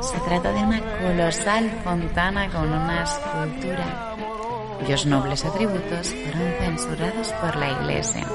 Se 0.00 0.18
trata 0.20 0.52
de 0.52 0.60
una 0.60 0.80
colosal 0.80 1.70
fontana 1.84 2.48
con 2.48 2.72
una 2.72 3.02
escultura 3.02 4.16
cuyos 4.78 5.04
nobles 5.04 5.44
atributos 5.44 6.14
fueron 6.14 6.52
censurados 6.60 7.32
por 7.34 7.56
la 7.56 7.70
Iglesia. 7.70 8.26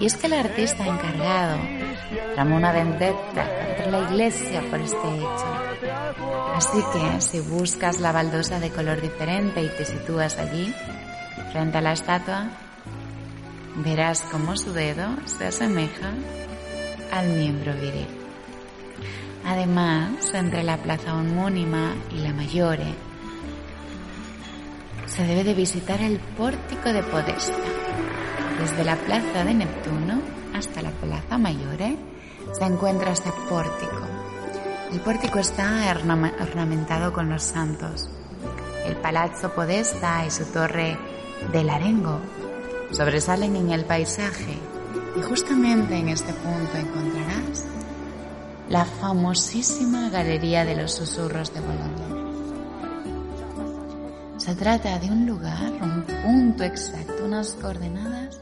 Y 0.00 0.06
es 0.06 0.16
que 0.16 0.28
el 0.28 0.32
artista 0.32 0.86
encargado 0.86 1.58
tramó 2.34 2.56
una 2.56 2.72
vendetta 2.72 3.44
contra 3.44 3.90
la 3.90 4.10
Iglesia 4.10 4.62
por 4.70 4.80
este 4.80 5.16
hecho 5.16 5.68
Así 6.58 6.82
que 6.92 7.20
si 7.20 7.40
buscas 7.40 8.00
la 8.00 8.10
baldosa 8.10 8.58
de 8.58 8.70
color 8.70 9.00
diferente 9.00 9.62
y 9.62 9.68
te 9.68 9.84
sitúas 9.84 10.38
allí, 10.38 10.74
frente 11.52 11.78
a 11.78 11.80
la 11.80 11.92
estatua, 11.92 12.46
verás 13.76 14.22
cómo 14.30 14.56
su 14.56 14.72
dedo 14.72 15.08
se 15.26 15.46
asemeja 15.46 16.10
al 17.12 17.28
miembro 17.28 17.72
viril. 17.74 18.06
Además, 19.44 20.32
entre 20.34 20.62
la 20.62 20.76
plaza 20.76 21.14
homónima 21.14 21.94
y 22.10 22.18
la 22.18 22.32
Mayore, 22.32 22.94
se 25.06 25.24
debe 25.24 25.44
de 25.44 25.54
visitar 25.54 26.00
el 26.00 26.18
pórtico 26.18 26.92
de 26.92 27.02
Podesta. 27.02 27.56
Desde 28.60 28.84
la 28.84 28.96
plaza 28.96 29.44
de 29.44 29.54
Neptuno 29.54 30.20
hasta 30.54 30.82
la 30.82 30.90
plaza 30.90 31.38
Mayore 31.38 31.96
se 32.52 32.64
encuentra 32.64 33.12
este 33.12 33.30
pórtico 33.48 34.08
el 34.92 35.00
pórtico 35.00 35.38
está 35.38 35.94
ornamentado 36.40 37.12
con 37.12 37.28
los 37.28 37.42
santos. 37.42 38.08
El 38.86 38.96
Palazzo 38.96 39.52
Podesta 39.52 40.24
y 40.24 40.30
su 40.30 40.46
torre 40.46 40.96
del 41.52 41.70
Arengo 41.70 42.20
sobresalen 42.90 43.56
en 43.56 43.70
el 43.70 43.84
paisaje 43.84 44.58
y 45.16 45.22
justamente 45.22 45.96
en 45.96 46.08
este 46.08 46.32
punto 46.32 46.76
encontrarás 46.76 47.64
la 48.68 48.84
famosísima 48.84 50.10
Galería 50.10 50.64
de 50.64 50.76
los 50.76 50.92
Susurros 50.92 51.52
de 51.54 51.60
Bolonia. 51.60 52.18
Se 54.36 54.54
trata 54.54 54.98
de 54.98 55.10
un 55.10 55.26
lugar, 55.26 55.72
un 55.82 56.02
punto 56.02 56.64
exacto, 56.64 57.24
unas 57.24 57.52
coordenadas 57.54 58.40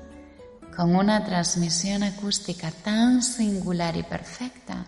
con 0.76 0.94
una 0.94 1.24
transmisión 1.24 2.02
acústica 2.02 2.70
tan 2.70 3.22
singular 3.22 3.96
y 3.96 4.02
perfecta 4.02 4.84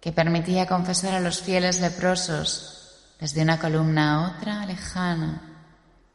que 0.00 0.12
permitía 0.12 0.66
confesar 0.66 1.14
a 1.14 1.20
los 1.20 1.40
fieles 1.40 1.80
leprosos 1.80 2.78
desde 3.20 3.42
una 3.42 3.58
columna 3.58 4.14
a 4.14 4.36
otra 4.36 4.66
lejana, 4.66 5.51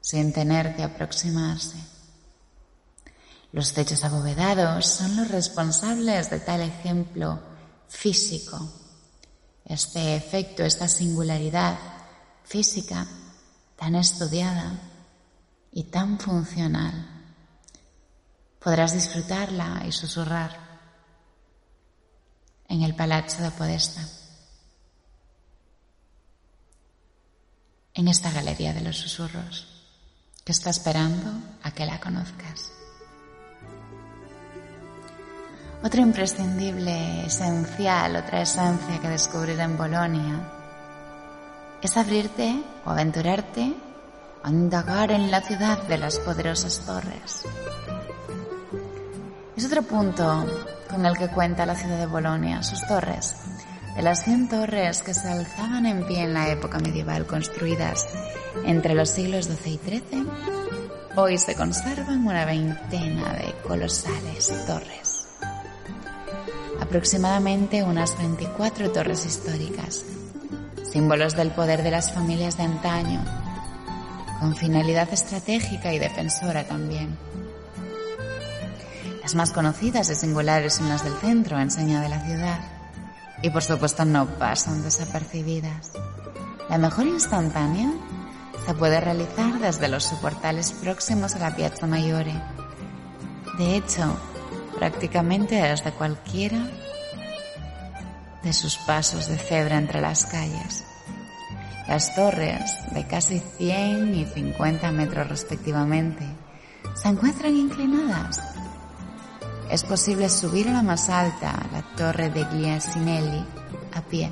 sin 0.07 0.31
tener 0.31 0.73
que 0.73 0.83
aproximarse. 0.83 1.75
Los 3.51 3.73
techos 3.73 4.05
abovedados 4.05 4.85
son 4.85 5.17
los 5.17 5.27
responsables 5.27 6.29
de 6.29 6.39
tal 6.39 6.61
ejemplo 6.61 7.41
físico. 7.89 8.57
Este 9.65 10.15
efecto, 10.15 10.63
esta 10.63 10.87
singularidad 10.87 11.77
física 12.45 13.05
tan 13.75 13.95
estudiada 13.95 14.79
y 15.73 15.83
tan 15.91 16.17
funcional. 16.17 17.25
Podrás 18.63 18.93
disfrutarla 18.93 19.83
y 19.85 19.91
susurrar 19.91 20.79
en 22.69 22.81
el 22.81 22.95
Palazzo 22.95 23.43
de 23.43 23.51
Podesta, 23.51 24.07
en 27.93 28.07
esta 28.07 28.31
galería 28.31 28.71
de 28.71 28.81
los 28.81 28.95
susurros 28.95 29.76
que 30.47 30.53
está 30.53 30.69
esperando 30.69 31.29
a 31.61 31.71
que 31.71 31.85
la 31.85 31.99
conozcas. 31.99 32.71
Otro 35.83 35.99
imprescindible, 35.99 37.25
esencial, 37.25 38.15
otra 38.15 38.43
esencia 38.43 38.97
que 39.01 39.09
descubrir 39.09 39.59
en 39.59 39.77
Bolonia 39.77 40.39
es 41.81 41.97
abrirte 41.97 42.63
o 42.85 42.91
aventurarte 42.91 43.75
a 44.41 44.49
indagar 44.49 45.11
en 45.11 45.29
la 45.29 45.41
ciudad 45.41 45.83
de 45.83 45.97
las 45.97 46.17
poderosas 46.19 46.79
torres. 46.85 47.43
Es 49.57 49.65
otro 49.65 49.81
punto 49.83 50.45
con 50.89 51.05
el 51.05 51.17
que 51.17 51.27
cuenta 51.27 51.65
la 51.65 51.75
ciudad 51.75 51.97
de 51.97 52.05
Bolonia, 52.05 52.63
sus 52.63 52.87
torres. 52.87 53.35
De 53.97 54.03
las 54.03 54.23
100 54.25 54.49
torres 54.49 55.01
que 55.01 55.15
se 55.15 55.27
alzaban 55.27 55.87
en 55.87 56.05
pie 56.05 56.21
en 56.21 56.35
la 56.35 56.49
época 56.51 56.77
medieval 56.77 57.25
construidas 57.25 58.07
entre 58.63 58.93
los 58.93 59.09
siglos 59.09 59.47
XII 59.47 59.73
y 59.73 59.77
XIII, 59.79 60.27
hoy 61.15 61.39
se 61.39 61.55
conservan 61.55 62.27
una 62.27 62.45
veintena 62.45 63.33
de 63.33 63.55
colosales 63.63 64.53
torres. 64.67 65.25
Aproximadamente 66.79 67.81
unas 67.81 68.15
24 68.19 68.91
torres 68.91 69.25
históricas, 69.25 70.05
símbolos 70.83 71.35
del 71.35 71.49
poder 71.49 71.81
de 71.81 71.89
las 71.89 72.13
familias 72.13 72.55
de 72.55 72.65
antaño, 72.65 73.25
con 74.39 74.55
finalidad 74.55 75.11
estratégica 75.11 75.91
y 75.91 75.97
defensora 75.97 76.65
también. 76.65 77.17
Las 79.23 79.33
más 79.33 79.51
conocidas 79.51 80.07
y 80.11 80.15
singulares 80.15 80.75
son 80.75 80.87
las 80.87 81.03
del 81.03 81.15
centro, 81.15 81.59
enseña 81.59 81.99
de 81.99 82.09
la 82.09 82.23
ciudad, 82.23 82.76
y 83.41 83.49
por 83.49 83.63
supuesto 83.63 84.05
no 84.05 84.25
pasan 84.25 84.83
desapercibidas. 84.83 85.91
La 86.69 86.77
mejor 86.77 87.07
instantánea 87.07 87.91
se 88.65 88.73
puede 88.73 88.99
realizar 88.99 89.59
desde 89.59 89.87
los 89.87 90.03
soportales 90.03 90.71
próximos 90.73 91.35
a 91.35 91.39
la 91.39 91.55
Piazza 91.55 91.87
Maggiore. 91.87 92.33
De 93.57 93.77
hecho, 93.77 94.17
prácticamente 94.77 95.55
desde 95.55 95.91
cualquiera 95.91 96.59
de 98.43 98.53
sus 98.53 98.77
pasos 98.77 99.27
de 99.27 99.37
cebra 99.37 99.77
entre 99.77 100.01
las 100.01 100.25
calles. 100.25 100.83
Las 101.87 102.13
torres, 102.15 102.61
de 102.91 103.07
casi 103.07 103.39
100 103.39 104.13
y 104.13 104.25
50 104.25 104.91
metros 104.91 105.29
respectivamente, 105.29 106.25
se 106.95 107.07
encuentran 107.07 107.55
inclinadas. 107.55 108.41
Es 109.69 109.83
posible 109.83 110.29
subir 110.29 110.69
a 110.69 110.71
la 110.71 110.81
más 110.81 111.09
alta, 111.09 111.53
la 111.73 111.81
torre 111.95 112.29
de 112.29 112.45
Gliasinelli, 112.45 113.45
a 113.93 114.01
pie, 114.01 114.31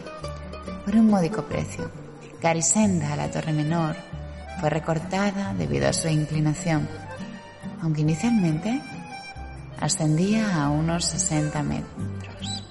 por 0.85 0.95
un 0.95 1.09
módico 1.09 1.43
precio. 1.43 1.91
Garisenda, 2.41 3.15
la 3.17 3.29
torre 3.29 3.51
menor, 3.51 3.97
fue 4.59 4.69
recortada 4.69 5.53
debido 5.53 5.89
a 5.89 5.93
su 5.93 6.07
inclinación, 6.07 6.87
aunque 7.81 8.01
inicialmente 8.01 8.81
ascendía 9.79 10.63
a 10.63 10.69
unos 10.69 11.03
60 11.05 11.63
metros. 11.63 12.63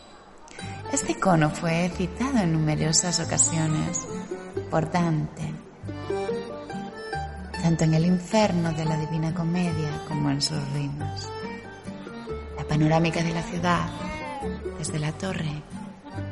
Este 0.90 1.18
cono 1.18 1.50
fue 1.50 1.90
citado 1.94 2.38
en 2.38 2.53
numerosas 2.53 3.20
ocasiones 3.20 4.07
por 4.70 4.90
Dante, 4.90 5.53
tanto 7.62 7.85
en 7.85 7.94
el 7.94 8.07
infierno 8.07 8.72
de 8.72 8.85
la 8.87 8.96
Divina 8.96 9.35
Comedia 9.35 10.03
como 10.09 10.31
en 10.31 10.40
sus 10.40 10.59
ritmos. 10.72 11.29
Panorámica 12.75 13.23
de 13.23 13.33
la 13.33 13.43
ciudad 13.45 13.87
desde 14.79 14.99
la 14.99 15.13
torre 15.13 15.63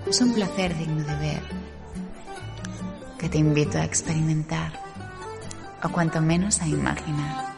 es 0.09 0.21
un 0.21 0.35
placer 0.35 0.77
digno 0.77 1.05
de 1.05 1.15
ver 1.15 1.43
que 3.17 3.29
te 3.29 3.39
invito 3.39 3.79
a 3.79 3.85
experimentar 3.85 4.73
o 5.85 5.89
cuanto 5.91 6.21
menos 6.21 6.61
a 6.61 6.67
imaginar. 6.67 7.55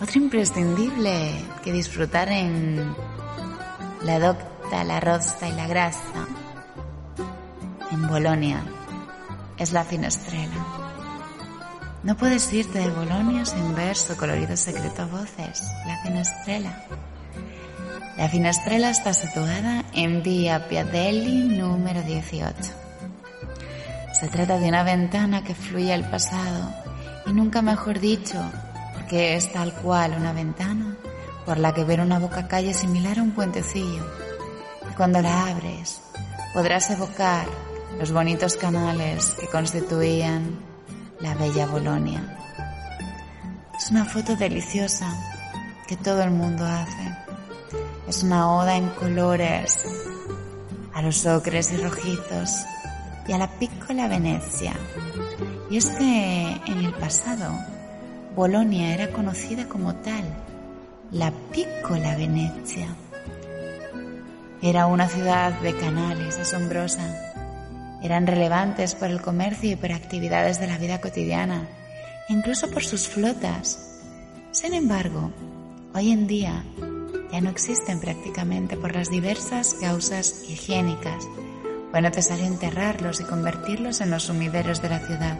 Otro 0.00 0.20
imprescindible 0.20 1.40
que 1.62 1.70
disfrutar 1.70 2.30
en 2.30 2.92
la 4.02 4.18
docta, 4.18 4.82
la 4.82 4.98
rosta 4.98 5.48
y 5.48 5.52
la 5.52 5.68
grasa 5.68 6.26
en 7.92 8.08
Bolonia 8.08 8.60
es 9.56 9.70
la 9.70 9.84
finestrela. 9.84 10.85
No 12.06 12.16
puedes 12.16 12.52
irte 12.52 12.78
de 12.78 12.88
Bolonia 12.88 13.44
sin 13.44 13.74
ver 13.74 13.96
su 13.96 14.16
colorido 14.16 14.56
secreto 14.56 15.02
a 15.02 15.06
voces, 15.06 15.60
la 15.84 16.00
finestrela. 16.04 16.84
La 18.16 18.28
finestrela 18.28 18.90
está 18.90 19.12
situada 19.12 19.84
en 19.92 20.22
Via 20.22 20.68
Piadelli 20.68 21.58
número 21.58 22.02
18. 22.02 22.54
Se 24.12 24.28
trata 24.28 24.56
de 24.60 24.68
una 24.68 24.84
ventana 24.84 25.42
que 25.42 25.56
fluye 25.56 25.92
al 25.92 26.08
pasado 26.08 26.72
y 27.26 27.32
nunca 27.32 27.60
mejor 27.60 27.98
dicho, 27.98 28.40
porque 28.94 29.34
es 29.34 29.52
tal 29.52 29.72
cual 29.72 30.14
una 30.16 30.32
ventana 30.32 30.96
por 31.44 31.58
la 31.58 31.74
que 31.74 31.82
ver 31.82 32.00
una 32.00 32.20
boca 32.20 32.46
calle 32.46 32.72
similar 32.72 33.18
a 33.18 33.22
un 33.22 33.32
puentecillo. 33.32 34.06
Y 34.88 34.94
cuando 34.94 35.20
la 35.20 35.48
abres, 35.48 36.00
podrás 36.54 36.88
evocar 36.88 37.48
los 37.98 38.12
bonitos 38.12 38.54
canales 38.54 39.34
que 39.40 39.48
constituían 39.48 40.65
la 41.20 41.34
bella 41.34 41.66
Bolonia. 41.66 42.20
Es 43.76 43.90
una 43.90 44.04
foto 44.04 44.36
deliciosa 44.36 45.08
que 45.86 45.96
todo 45.96 46.22
el 46.22 46.30
mundo 46.30 46.64
hace. 46.64 47.16
Es 48.08 48.22
una 48.22 48.50
oda 48.50 48.76
en 48.76 48.88
colores 48.90 49.84
a 50.94 51.02
los 51.02 51.26
ocres 51.26 51.72
y 51.72 51.76
rojizos 51.78 52.50
y 53.26 53.32
a 53.32 53.38
la 53.38 53.48
piccola 53.58 54.08
Venecia. 54.08 54.74
Y 55.70 55.78
es 55.78 55.88
que 55.90 56.60
en 56.66 56.84
el 56.84 56.92
pasado 56.94 57.52
Bolonia 58.34 58.94
era 58.94 59.10
conocida 59.10 59.68
como 59.68 59.94
tal, 59.96 60.24
la 61.10 61.32
piccola 61.52 62.16
Venecia. 62.16 62.88
Era 64.62 64.86
una 64.86 65.08
ciudad 65.08 65.52
de 65.60 65.76
canales 65.76 66.38
asombrosa 66.38 67.25
eran 68.02 68.26
relevantes 68.26 68.94
por 68.94 69.10
el 69.10 69.20
comercio 69.20 69.72
y 69.72 69.76
por 69.76 69.92
actividades 69.92 70.60
de 70.60 70.66
la 70.66 70.78
vida 70.78 71.00
cotidiana, 71.00 71.68
incluso 72.28 72.70
por 72.70 72.84
sus 72.84 73.08
flotas. 73.08 74.02
Sin 74.52 74.74
embargo, 74.74 75.32
hoy 75.94 76.10
en 76.10 76.26
día 76.26 76.64
ya 77.32 77.40
no 77.40 77.50
existen 77.50 78.00
prácticamente 78.00 78.76
por 78.76 78.94
las 78.94 79.10
diversas 79.10 79.74
causas 79.74 80.44
higiénicas. 80.48 81.26
Fue 81.90 82.00
necesario 82.00 82.46
enterrarlos 82.46 83.20
y 83.20 83.24
convertirlos 83.24 84.00
en 84.00 84.10
los 84.10 84.24
sumideros 84.24 84.82
de 84.82 84.88
la 84.88 85.00
ciudad. 85.00 85.38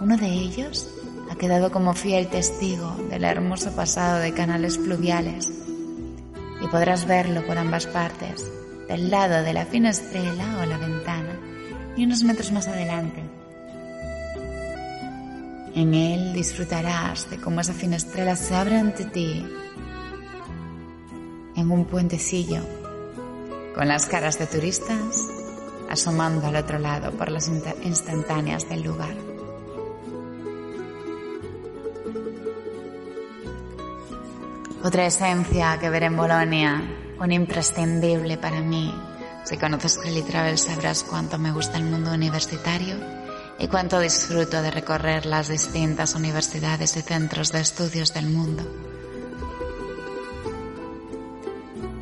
Uno 0.00 0.16
de 0.16 0.28
ellos 0.28 0.88
ha 1.30 1.36
quedado 1.36 1.70
como 1.70 1.94
fiel 1.94 2.28
testigo 2.28 2.94
del 3.08 3.24
hermoso 3.24 3.74
pasado 3.74 4.18
de 4.18 4.34
canales 4.34 4.78
fluviales 4.78 5.50
y 6.60 6.66
podrás 6.68 7.06
verlo 7.06 7.44
por 7.46 7.58
ambas 7.58 7.86
partes, 7.86 8.46
del 8.88 9.10
lado 9.10 9.42
de 9.42 9.52
la 9.52 9.64
fina 9.64 9.90
estrella 9.90 10.58
o 10.60 10.66
la 10.66 10.78
ventana 10.78 11.21
unos 12.04 12.22
metros 12.22 12.52
más 12.52 12.68
adelante. 12.68 13.22
En 15.74 15.94
él 15.94 16.32
disfrutarás 16.32 17.30
de 17.30 17.38
cómo 17.38 17.60
esa 17.60 17.72
finestrela 17.72 18.36
se 18.36 18.54
abre 18.54 18.78
ante 18.78 19.04
ti 19.04 19.46
en 21.56 21.70
un 21.70 21.84
puentecillo, 21.86 22.60
con 23.74 23.88
las 23.88 24.06
caras 24.06 24.38
de 24.38 24.46
turistas 24.46 25.28
asomando 25.92 26.46
al 26.46 26.56
otro 26.56 26.78
lado 26.78 27.12
por 27.12 27.30
las 27.30 27.48
instantáneas 27.48 28.66
del 28.66 28.82
lugar. 28.82 29.14
Otra 34.82 35.06
esencia 35.06 35.78
que 35.78 35.90
ver 35.90 36.04
en 36.04 36.16
Bolonia, 36.16 36.82
un 37.20 37.30
imprescindible 37.30 38.38
para 38.38 38.62
mí, 38.62 38.92
si 39.44 39.56
conoces 39.56 39.98
Kelly 39.98 40.22
Travel 40.22 40.56
sabrás 40.56 41.02
cuánto 41.02 41.38
me 41.38 41.52
gusta 41.52 41.76
el 41.76 41.84
mundo 41.84 42.12
universitario 42.12 42.96
y 43.58 43.66
cuánto 43.66 43.98
disfruto 43.98 44.62
de 44.62 44.70
recorrer 44.70 45.26
las 45.26 45.48
distintas 45.48 46.14
universidades 46.14 46.96
y 46.96 47.02
centros 47.02 47.50
de 47.52 47.60
estudios 47.60 48.14
del 48.14 48.28
mundo. 48.28 48.62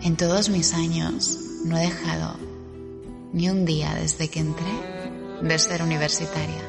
En 0.03 0.17
todos 0.17 0.49
mis 0.49 0.75
años 0.75 1.39
no 1.65 1.79
he 1.79 1.83
dejado 1.83 2.37
ni 3.33 3.49
un 3.49 3.65
día 3.65 3.95
desde 3.95 4.29
que 4.29 4.41
entré 4.41 4.73
de 5.43 5.59
ser 5.59 5.83
universitaria, 5.83 6.63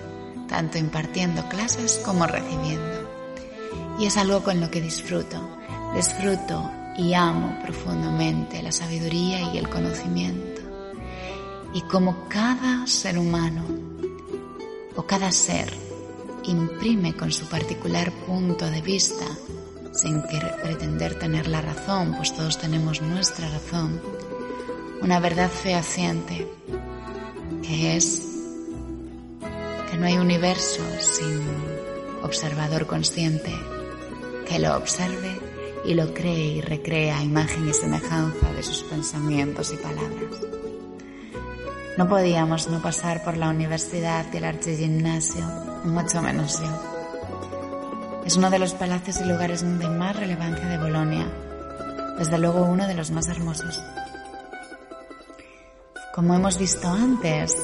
tanto 0.47 0.77
impartiendo 0.77 1.47
clases 1.49 2.01
como 2.03 2.27
recibiendo. 2.27 3.09
Y 3.99 4.05
es 4.05 4.17
algo 4.17 4.43
con 4.43 4.59
lo 4.59 4.69
que 4.71 4.81
disfruto. 4.81 5.57
Disfruto 5.95 6.69
y 6.97 7.13
amo 7.13 7.57
profundamente 7.61 8.61
la 8.61 8.71
sabiduría 8.71 9.53
y 9.53 9.57
el 9.57 9.69
conocimiento 9.69 10.50
y 11.73 11.81
como 11.81 12.27
cada 12.27 12.85
ser 12.87 13.17
humano 13.17 13.63
o 14.95 15.03
cada 15.03 15.31
ser 15.31 15.71
imprime 16.43 17.15
con 17.15 17.31
su 17.31 17.45
particular 17.47 18.11
punto 18.25 18.65
de 18.65 18.81
vista, 18.81 19.25
sin 19.93 20.21
pretender 20.23 21.17
tener 21.19 21.47
la 21.47 21.61
razón, 21.61 22.15
pues 22.15 22.35
todos 22.35 22.57
tenemos 22.57 23.01
nuestra 23.01 23.49
razón, 23.49 24.01
una 25.01 25.19
verdad 25.19 25.49
fehaciente, 25.49 26.47
que 27.61 27.95
es 27.95 28.27
que 29.89 29.97
no 29.97 30.05
hay 30.05 30.17
universo 30.17 30.81
sin 30.99 31.41
observador 32.23 32.87
consciente 32.87 33.53
que 34.47 34.59
lo 34.59 34.75
observe 34.75 35.39
y 35.85 35.93
lo 35.93 36.13
cree 36.13 36.55
y 36.55 36.61
recrea 36.61 37.23
imagen 37.23 37.69
y 37.69 37.73
semejanza 37.73 38.51
de 38.53 38.63
sus 38.63 38.83
pensamientos 38.83 39.73
y 39.73 39.77
palabras. 39.77 40.50
No 42.01 42.09
podíamos 42.09 42.67
no 42.67 42.81
pasar 42.81 43.23
por 43.23 43.37
la 43.37 43.49
universidad 43.49 44.25
y 44.33 44.37
el 44.37 44.45
archigimnasio, 44.45 45.45
mucho 45.83 46.19
menos 46.19 46.59
yo. 46.59 48.23
Es 48.25 48.37
uno 48.37 48.49
de 48.49 48.57
los 48.57 48.73
palacios 48.73 49.21
y 49.21 49.25
lugares 49.25 49.61
de 49.61 49.87
más 49.87 50.15
relevancia 50.15 50.67
de 50.67 50.79
Bolonia, 50.79 51.31
desde 52.17 52.39
luego 52.39 52.63
uno 52.63 52.87
de 52.87 52.95
los 52.95 53.11
más 53.11 53.27
hermosos. 53.27 53.79
Como 56.15 56.33
hemos 56.33 56.57
visto 56.57 56.89
antes, 56.89 57.55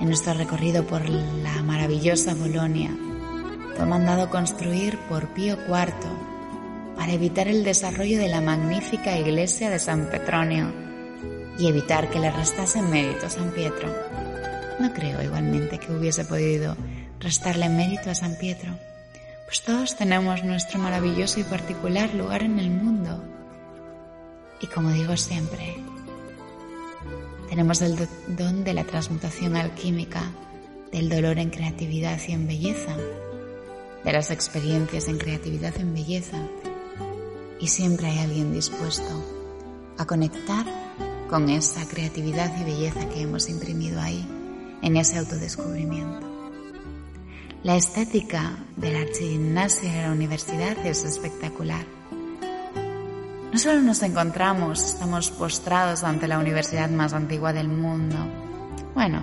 en 0.00 0.08
nuestro 0.08 0.34
recorrido 0.34 0.84
por 0.84 1.08
la 1.08 1.62
maravillosa 1.62 2.34
Bolonia, 2.34 2.90
fue 3.76 3.86
mandado 3.86 4.28
construir 4.28 4.98
por 5.08 5.28
Pío 5.28 5.56
IV 5.68 6.96
para 6.96 7.12
evitar 7.12 7.46
el 7.46 7.62
desarrollo 7.62 8.18
de 8.18 8.28
la 8.28 8.40
magnífica 8.40 9.16
iglesia 9.16 9.70
de 9.70 9.78
San 9.78 10.06
Petronio 10.10 10.89
y 11.58 11.68
evitar 11.68 12.10
que 12.10 12.18
le 12.18 12.30
restase 12.30 12.82
mérito 12.82 13.26
a 13.26 13.30
San 13.30 13.50
Pietro. 13.50 13.88
No 14.78 14.92
creo 14.92 15.22
igualmente 15.22 15.78
que 15.78 15.92
hubiese 15.92 16.24
podido 16.24 16.76
restarle 17.18 17.68
mérito 17.68 18.10
a 18.10 18.14
San 18.14 18.36
Pietro, 18.36 18.76
pues 19.50 19.62
todos 19.62 19.96
tenemos 19.96 20.44
nuestro 20.44 20.78
maravilloso 20.78 21.40
y 21.40 21.42
particular 21.42 22.14
lugar 22.14 22.44
en 22.44 22.58
el 22.60 22.70
mundo. 22.70 23.20
Y 24.60 24.68
como 24.68 24.90
digo 24.90 25.16
siempre, 25.16 25.76
tenemos 27.48 27.82
el 27.82 27.96
don 28.28 28.62
de 28.62 28.74
la 28.74 28.84
transmutación 28.84 29.56
alquímica, 29.56 30.22
del 30.92 31.08
dolor 31.08 31.40
en 31.40 31.50
creatividad 31.50 32.20
y 32.28 32.32
en 32.32 32.46
belleza, 32.46 32.96
de 34.04 34.12
las 34.12 34.30
experiencias 34.30 35.08
en 35.08 35.18
creatividad 35.18 35.74
y 35.76 35.82
en 35.82 35.94
belleza. 35.94 36.38
Y 37.58 37.66
siempre 37.66 38.06
hay 38.06 38.20
alguien 38.20 38.52
dispuesto 38.52 39.24
a 39.98 40.06
conectar 40.06 40.64
con 41.30 41.48
esa 41.48 41.86
creatividad 41.86 42.50
y 42.60 42.64
belleza 42.64 43.08
que 43.08 43.22
hemos 43.22 43.48
imprimido 43.48 44.00
ahí, 44.00 44.26
en 44.82 44.96
ese 44.96 45.16
autodescubrimiento. 45.16 46.26
La 47.62 47.76
estética 47.76 48.56
de 48.76 48.90
la 48.90 49.02
archigimnasia 49.02 49.92
de 49.92 50.02
la 50.02 50.10
universidad 50.10 50.76
es 50.84 51.04
espectacular. 51.04 51.86
No 53.52 53.58
solo 53.58 53.80
nos 53.80 54.02
encontramos, 54.02 54.82
estamos 54.82 55.30
postrados 55.30 56.02
ante 56.02 56.26
la 56.26 56.38
universidad 56.38 56.90
más 56.90 57.12
antigua 57.12 57.52
del 57.52 57.68
mundo. 57.68 58.16
Bueno, 58.94 59.22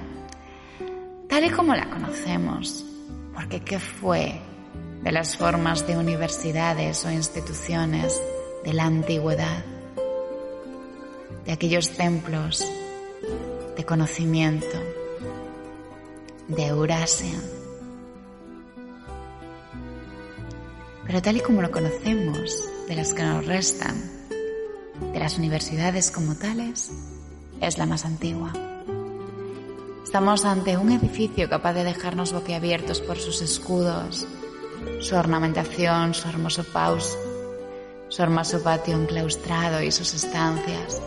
tal 1.28 1.44
y 1.44 1.50
como 1.50 1.76
la 1.76 1.90
conocemos, 1.90 2.86
porque 3.34 3.60
¿qué 3.60 3.80
fue 3.80 4.40
de 5.04 5.12
las 5.12 5.36
formas 5.36 5.86
de 5.86 5.98
universidades 5.98 7.04
o 7.04 7.12
instituciones 7.12 8.22
de 8.64 8.74
la 8.74 8.86
antigüedad? 8.86 9.77
De 11.48 11.54
aquellos 11.54 11.90
templos 11.90 12.64
de 13.76 13.84
conocimiento, 13.84 14.78
de 16.48 16.68
Eurasia, 16.68 17.40
Pero 21.08 21.22
tal 21.22 21.38
y 21.38 21.40
como 21.40 21.62
lo 21.62 21.72
conocemos, 21.72 22.70
de 22.90 22.96
las 22.96 23.14
que 23.14 23.24
nos 23.24 23.46
restan, 23.46 23.96
de 25.14 25.20
las 25.20 25.38
universidades 25.38 26.12
como 26.12 26.36
tales, 26.36 26.92
es 27.62 27.78
la 27.78 27.86
más 27.86 28.04
antigua. 28.04 28.52
Estamos 30.04 30.44
ante 30.44 30.76
un 30.76 30.92
edificio 30.92 31.50
capaz 31.50 31.74
de 31.74 31.86
dejarnos 31.86 32.34
boquiabiertos 32.34 33.00
por 33.00 33.18
sus 33.18 33.42
escudos, 33.42 34.28
su 35.00 35.16
ornamentación, 35.16 36.14
su 36.14 36.28
hermoso 36.28 36.66
paus, 36.66 37.18
su 38.10 38.22
hermoso 38.22 38.62
patio 38.62 38.98
enclaustrado 38.98 39.82
y 39.82 39.94
sus 39.94 40.14
estancias. 40.14 41.02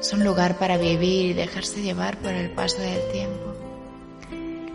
Es 0.00 0.12
un 0.12 0.22
lugar 0.22 0.58
para 0.58 0.76
vivir 0.76 1.26
y 1.26 1.32
dejarse 1.32 1.82
llevar 1.82 2.18
por 2.18 2.32
el 2.32 2.50
paso 2.50 2.80
del 2.80 3.10
tiempo. 3.10 3.52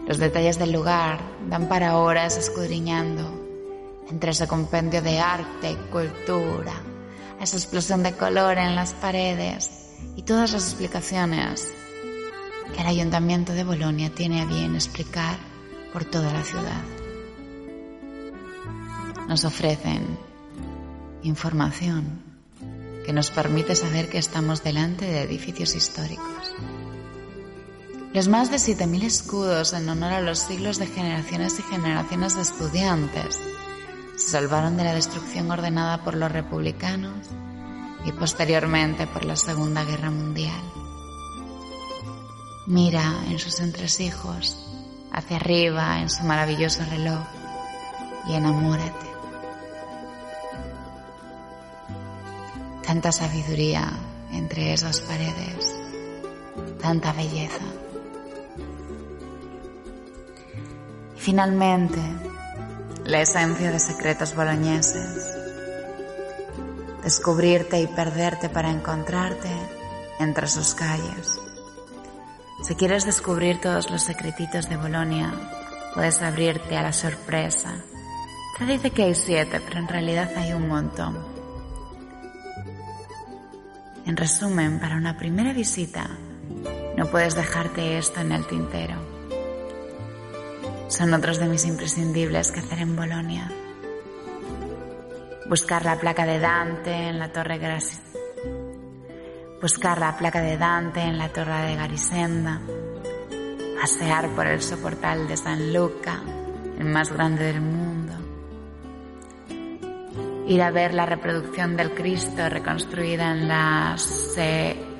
Los 0.05 0.17
detalles 0.17 0.59
del 0.59 0.73
lugar 0.73 1.19
dan 1.49 1.69
para 1.69 1.97
horas 1.97 2.35
escudriñando 2.35 3.41
entre 4.09 4.31
ese 4.31 4.47
compendio 4.47 5.01
de 5.01 5.19
arte 5.21 5.71
y 5.71 5.75
cultura, 5.91 6.73
esa 7.39 7.55
explosión 7.55 8.03
de 8.03 8.11
color 8.11 8.57
en 8.57 8.75
las 8.75 8.93
paredes 8.93 9.93
y 10.17 10.23
todas 10.23 10.51
las 10.51 10.65
explicaciones 10.65 11.73
que 12.75 12.81
el 12.81 12.87
Ayuntamiento 12.87 13.53
de 13.53 13.63
Bolonia 13.63 14.09
tiene 14.13 14.41
a 14.41 14.45
bien 14.45 14.75
explicar 14.75 15.37
por 15.93 16.03
toda 16.03 16.33
la 16.33 16.43
ciudad. 16.43 16.81
Nos 19.29 19.45
ofrecen 19.45 20.17
información 21.23 22.22
que 23.05 23.13
nos 23.13 23.31
permite 23.31 23.75
saber 23.75 24.09
que 24.09 24.17
estamos 24.17 24.63
delante 24.63 25.05
de 25.05 25.21
edificios 25.21 25.75
históricos. 25.75 26.53
Los 28.13 28.27
más 28.27 28.51
de 28.51 28.57
7.000 28.57 29.03
escudos 29.03 29.73
en 29.73 29.89
honor 29.89 30.13
a 30.13 30.21
los 30.21 30.39
siglos 30.39 30.77
de 30.77 30.85
generaciones 30.85 31.57
y 31.59 31.63
generaciones 31.63 32.35
de 32.35 32.43
estudiantes 32.43 33.39
se 34.15 34.27
salvaron 34.29 34.77
de 34.77 34.83
la 34.83 34.93
destrucción 34.93 35.49
ordenada 35.49 36.03
por 36.03 36.15
los 36.15 36.31
republicanos 36.31 37.27
y 38.05 38.11
posteriormente 38.11 39.07
por 39.07 39.25
la 39.25 39.35
Segunda 39.35 39.83
Guerra 39.83 40.11
Mundial. 40.11 40.61
Mira 42.67 43.03
en 43.27 43.39
sus 43.39 43.59
entresijos, 43.59 44.57
hacia 45.11 45.37
arriba 45.37 45.99
en 45.99 46.09
su 46.09 46.23
maravilloso 46.23 46.83
reloj 46.89 47.23
y 48.27 48.35
enamórate. 48.35 49.12
Tanta 52.93 53.11
sabiduría 53.11 53.91
entre 54.33 54.71
esas 54.71 55.01
paredes, 55.01 55.75
tanta 56.79 57.11
belleza. 57.11 57.65
Y 61.17 61.19
finalmente, 61.19 61.99
la 63.03 63.21
esencia 63.21 63.71
de 63.71 63.79
secretos 63.79 64.35
boloñeses. 64.35 65.35
Descubrirte 67.03 67.81
y 67.81 67.87
perderte 67.87 68.47
para 68.49 68.69
encontrarte 68.69 69.49
entre 70.19 70.45
sus 70.45 70.75
calles. 70.75 71.39
Si 72.61 72.75
quieres 72.75 73.07
descubrir 73.07 73.59
todos 73.59 73.89
los 73.89 74.03
secretitos 74.03 74.69
de 74.69 74.77
Bolonia, 74.77 75.33
puedes 75.95 76.21
abrirte 76.21 76.77
a 76.77 76.83
la 76.83 76.93
sorpresa. 76.93 77.73
Se 78.59 78.65
dice 78.67 78.91
que 78.91 79.01
hay 79.01 79.15
siete, 79.15 79.59
pero 79.61 79.79
en 79.79 79.87
realidad 79.87 80.29
hay 80.37 80.53
un 80.53 80.67
montón. 80.67 81.42
En 84.05 84.17
resumen, 84.17 84.79
para 84.79 84.97
una 84.97 85.17
primera 85.17 85.53
visita, 85.53 86.09
no 86.97 87.07
puedes 87.07 87.35
dejarte 87.35 87.97
esto 87.97 88.21
en 88.21 88.31
el 88.31 88.45
tintero 88.45 89.13
son 90.93 91.11
otros 91.11 91.39
de 91.39 91.47
mis 91.47 91.65
imprescindibles 91.65 92.51
que 92.51 92.59
hacer 92.59 92.77
en 92.77 92.95
Bolonia. 92.95 93.51
Buscar 95.49 95.83
la 95.85 95.99
placa 95.99 96.23
de 96.23 96.37
Dante 96.37 96.91
en 96.91 97.17
la 97.17 97.31
torre 97.31 97.59
Buscar 99.59 99.97
la 99.97 100.15
placa 100.15 100.39
de 100.41 100.55
Dante 100.55 101.01
en 101.01 101.17
la 101.17 101.29
torre 101.29 101.63
de 101.63 101.75
Garisenda. 101.75 102.61
Pasear 103.81 104.29
por 104.35 104.45
el 104.45 104.61
soportal 104.61 105.27
de 105.27 105.35
San 105.35 105.73
Luca, 105.73 106.21
el 106.77 106.85
más 106.85 107.11
grande 107.11 107.45
del 107.45 107.61
mundo. 107.61 107.82
Ir 110.47 110.61
a 110.61 110.71
ver 110.71 110.93
la 110.93 111.05
reproducción 111.05 111.77
del 111.77 111.91
Cristo 111.91 112.49
reconstruida 112.49 113.95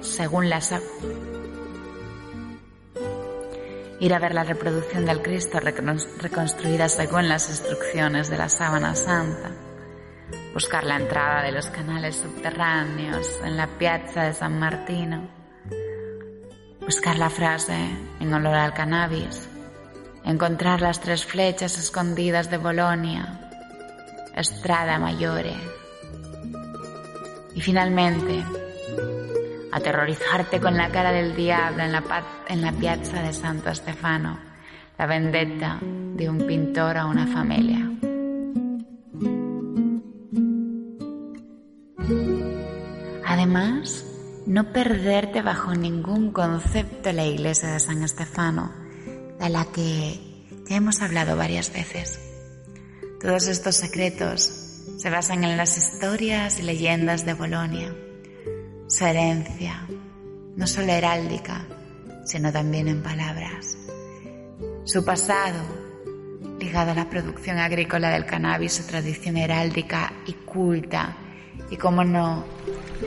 según 0.02 0.50
la 0.50 0.62
ir 4.04 4.14
a 4.14 4.20
ver 4.20 4.34
la 4.34 4.44
reproducción 4.44 5.06
del 5.06 5.22
Cristo 5.22 5.60
reconstruida 5.62 6.90
según 6.90 7.30
las 7.30 7.50
instrucciones 7.50 8.30
de 8.30 8.38
la 8.38 8.50
sábana 8.50 8.96
santa, 8.96 9.52
buscar 10.54 10.84
la 10.84 10.98
entrada 10.98 11.42
de 11.42 11.54
los 11.54 11.68
canales 11.68 12.18
subterráneos 12.18 13.40
en 13.46 13.56
la 13.56 13.68
piazza 13.68 14.24
de 14.24 14.34
San 14.34 14.60
Martino, 14.60 15.30
buscar 16.82 17.18
la 17.18 17.30
frase 17.30 17.78
en 18.20 18.34
olor 18.34 18.56
al 18.56 18.74
cannabis, 18.74 19.48
encontrar 20.26 20.82
las 20.82 21.00
tres 21.00 21.26
flechas 21.26 21.78
escondidas 21.78 22.50
de 22.52 22.58
Bolonia, 22.58 23.43
Estrada 24.36 25.00
Mayore 25.00 25.54
y 27.56 27.62
finalmente 27.62 28.44
aterrorizarte 29.72 30.60
con 30.60 30.78
la 30.78 30.90
cara 30.90 31.12
del 31.12 31.36
diablo 31.36 31.84
en 31.84 31.92
la, 31.92 32.04
en 32.48 32.62
la 32.62 32.72
piazza 32.72 33.22
de 33.22 33.34
Santo 33.34 33.74
Stefano, 33.74 34.40
la 34.98 35.06
vendetta 35.08 35.80
de 35.82 36.30
un 36.30 36.46
pintor 36.46 36.98
a 36.98 37.06
una 37.06 37.28
familia. 37.28 37.90
Además, 43.26 44.06
no 44.46 44.72
perderte 44.72 45.42
bajo 45.42 45.74
ningún 45.74 46.32
concepto 46.32 47.12
la 47.12 47.26
iglesia 47.26 47.70
de 47.70 47.80
San 47.80 48.04
Estefano, 48.04 48.72
de 49.40 49.50
la 49.50 49.66
que 49.66 50.20
ya 50.70 50.76
hemos 50.76 51.02
hablado 51.02 51.36
varias 51.36 51.74
veces. 51.74 52.33
Todos 53.24 53.48
estos 53.48 53.78
secretos 53.78 54.42
se 54.98 55.10
basan 55.10 55.46
en 55.46 55.56
las 55.56 55.78
historias 55.78 56.60
y 56.60 56.64
leyendas 56.64 57.26
de 57.26 57.34
Bolonia 57.34 57.96
su 58.88 59.06
herencia, 59.06 59.88
no 60.58 60.68
solo 60.68 60.92
heráldica, 60.92 61.66
sino 62.26 62.52
también 62.52 62.90
en 62.90 63.02
palabras. 63.02 63.78
Su 64.84 65.06
pasado, 65.06 65.64
ligado 66.60 66.92
a 66.92 66.96
la 66.96 67.10
producción 67.10 67.60
agrícola 67.60 68.10
del 68.10 68.26
cannabis, 68.26 68.74
su 68.74 68.84
tradición 68.84 69.38
heráldica 69.38 70.12
y 70.28 70.34
culta, 70.34 71.16
y, 71.72 71.78
como 71.78 72.04
no, 72.04 72.46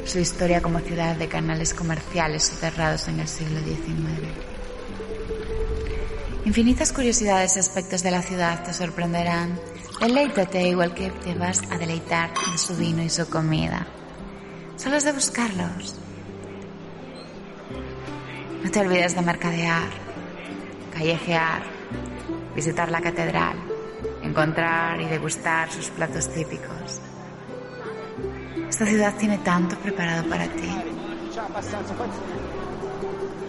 su 0.06 0.18
historia 0.18 0.62
como 0.62 0.80
ciudad 0.80 1.14
de 1.16 1.28
canales 1.28 1.74
comerciales 1.74 2.44
soterrados 2.44 3.06
en 3.08 3.20
el 3.20 3.28
siglo 3.28 3.60
XIX. 3.60 4.56
Infinitas 6.46 6.92
curiosidades 6.92 7.56
y 7.56 7.58
aspectos 7.58 8.02
de 8.02 8.10
la 8.12 8.22
ciudad 8.22 8.64
te 8.64 8.72
sorprenderán. 8.72 9.58
Deleítate 10.00 10.68
igual 10.68 10.92
que 10.92 11.10
te 11.10 11.34
vas 11.34 11.62
a 11.70 11.78
deleitar 11.78 12.30
de 12.52 12.58
su 12.58 12.76
vino 12.76 13.02
y 13.02 13.08
su 13.08 13.28
comida. 13.30 13.86
Solo 14.76 14.96
es 14.96 15.04
de 15.04 15.12
buscarlos. 15.12 15.98
No 18.62 18.70
te 18.70 18.80
olvides 18.80 19.14
de 19.14 19.22
mercadear, 19.22 19.88
callejear, 20.92 21.62
visitar 22.54 22.90
la 22.90 23.00
catedral, 23.00 23.56
encontrar 24.22 25.00
y 25.00 25.06
degustar 25.06 25.72
sus 25.72 25.88
platos 25.88 26.28
típicos. 26.32 27.00
Esta 28.68 28.84
ciudad 28.84 29.14
tiene 29.16 29.38
tanto 29.38 29.76
preparado 29.76 30.28
para 30.28 30.46
ti. 30.48 30.68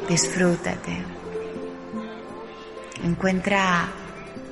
Disfrútate. 0.07 1.03
Encuentra 3.03 3.89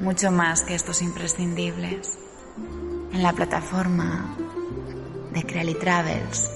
mucho 0.02 0.32
más 0.32 0.64
que 0.64 0.76
estos 0.76 1.02
imprescindibles 1.02 2.18
en 3.14 3.24
la 3.24 3.34
plataforma 3.34 4.36
de 5.32 5.44
Creali 5.44 5.76
Travels. 5.76 6.52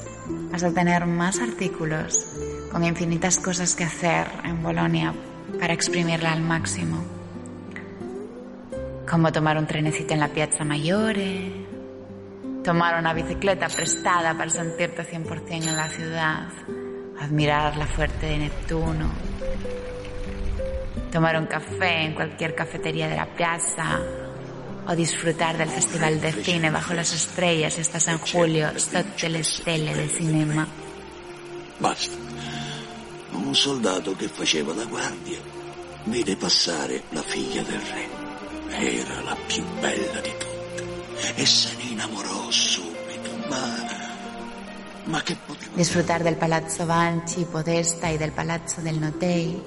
Vas 0.52 0.63
a 0.63 0.71
tener 0.71 1.06
más 1.06 1.39
artículos 1.39 2.25
con 2.71 2.84
infinitas 2.84 3.39
cosas 3.39 3.75
que 3.75 3.84
hacer 3.84 4.28
en 4.43 4.62
Bolonia 4.62 5.13
para 5.60 5.73
exprimirla 5.73 6.34
al 6.34 6.41
máximo. 6.41 7.04
Como 9.10 9.32
tomar 9.32 9.58
un 9.58 9.65
trenecito 9.65 10.13
en 10.13 10.19
la 10.19 10.28
Piazza 10.28 10.63
Maggiore, 10.63 11.65
tomar 12.63 12.99
una 12.99 13.13
bicicleta 13.13 13.67
prestada 13.67 14.38
para 14.38 14.49
sentirte 14.49 15.04
100% 15.04 15.67
en 15.67 15.75
la 15.75 15.89
ciudad, 15.89 16.47
admirar 17.19 17.75
la 17.78 17.88
fuerte 17.88 18.28
de 18.28 18.38
Neptuno, 18.38 19.10
tomar 21.12 21.38
un 21.38 21.48
café 21.48 22.06
en 22.06 22.13
cualquier 22.13 22.56
cafetería 22.56 23.08
de 23.08 23.15
la 23.15 23.26
plaza 23.26 24.00
o 24.88 24.95
disfrutar 24.95 25.58
del 25.58 25.69
Festival 25.69 26.19
de 26.19 26.32
Cine 26.32 26.72
bajo 26.72 26.93
las 26.93 27.13
estrellas 27.13 27.78
estás 27.78 28.08
en 28.08 28.17
julio 28.17 28.69
stelle 28.78 29.93
del 29.93 30.10
cinema. 30.10 30.67
Basta. 31.80 32.17
Un 33.34 33.56
soldato 33.56 34.15
che 34.15 34.28
faceva 34.28 34.74
da 34.74 34.86
guardia 34.86 35.39
vide 36.06 36.36
passare 36.36 37.04
la 37.10 37.22
figlia 37.22 37.62
del 37.63 37.80
re. 37.80 38.08
Era 38.69 39.22
la 39.22 39.38
più 39.48 39.63
bella 39.80 40.19
di 40.22 40.34
tutte 40.38 41.36
e 41.36 41.45
se 41.45 41.76
ne 41.78 41.91
innamorò 41.91 42.50
subito, 42.50 43.30
ma... 43.48 43.98
Ma 45.06 45.22
che 45.22 45.36
poteva... 45.45 45.72
Disfrutar 45.76 46.22
del 46.22 46.36
Palazzo 46.36 46.86
Banchi, 46.86 47.45
Podesta 47.45 48.10
y 48.10 48.17
del 48.17 48.32
Palazzo 48.32 48.82
del 48.82 48.98
Notei. 48.98 49.62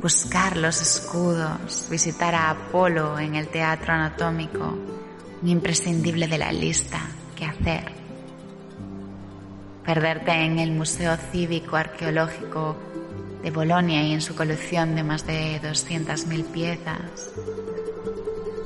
Buscar 0.00 0.56
los 0.56 0.80
escudos, 0.80 1.88
visitar 1.90 2.32
a 2.32 2.50
Apolo 2.50 3.18
en 3.18 3.34
el 3.34 3.48
Teatro 3.48 3.92
Anatómico, 3.92 4.78
un 5.42 5.48
imprescindible 5.48 6.28
de 6.28 6.38
la 6.38 6.52
lista 6.52 7.00
que 7.34 7.44
hacer. 7.44 7.90
Perderte 9.84 10.30
en 10.30 10.60
el 10.60 10.70
Museo 10.70 11.16
Cívico 11.32 11.76
Arqueológico 11.76 12.76
de 13.42 13.50
Bolonia 13.50 14.02
y 14.02 14.12
en 14.12 14.20
su 14.20 14.36
colección 14.36 14.94
de 14.94 15.02
más 15.02 15.26
de 15.26 15.60
200.000 15.60 16.44
piezas. 16.44 17.32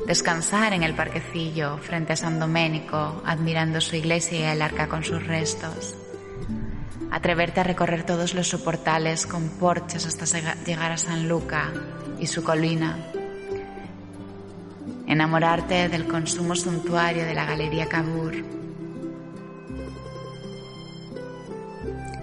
Descansar 0.06 0.74
en 0.74 0.82
el 0.82 0.94
parquecillo 0.94 1.78
frente 1.78 2.12
a 2.12 2.16
San 2.16 2.40
Domenico, 2.40 3.22
admirando 3.24 3.80
su 3.80 3.96
iglesia 3.96 4.38
y 4.38 4.42
el 4.42 4.60
arca 4.60 4.86
con 4.86 5.02
sus 5.02 5.26
restos. 5.26 5.94
Atreverte 7.12 7.60
a 7.60 7.64
recorrer 7.64 8.04
todos 8.04 8.32
los 8.32 8.48
soportales 8.48 9.26
con 9.26 9.50
porches 9.50 10.06
hasta 10.06 10.24
llegar 10.64 10.92
a 10.92 10.96
San 10.96 11.28
Luca 11.28 11.70
y 12.18 12.26
su 12.26 12.42
colina. 12.42 12.96
Enamorarte 15.06 15.90
del 15.90 16.08
consumo 16.08 16.56
suntuario 16.56 17.26
de 17.26 17.34
la 17.34 17.44
Galería 17.44 17.86
Cavour. 17.86 18.32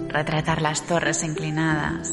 Retratar 0.07 0.63
las 0.63 0.81
torres 0.87 1.23
inclinadas 1.23 2.11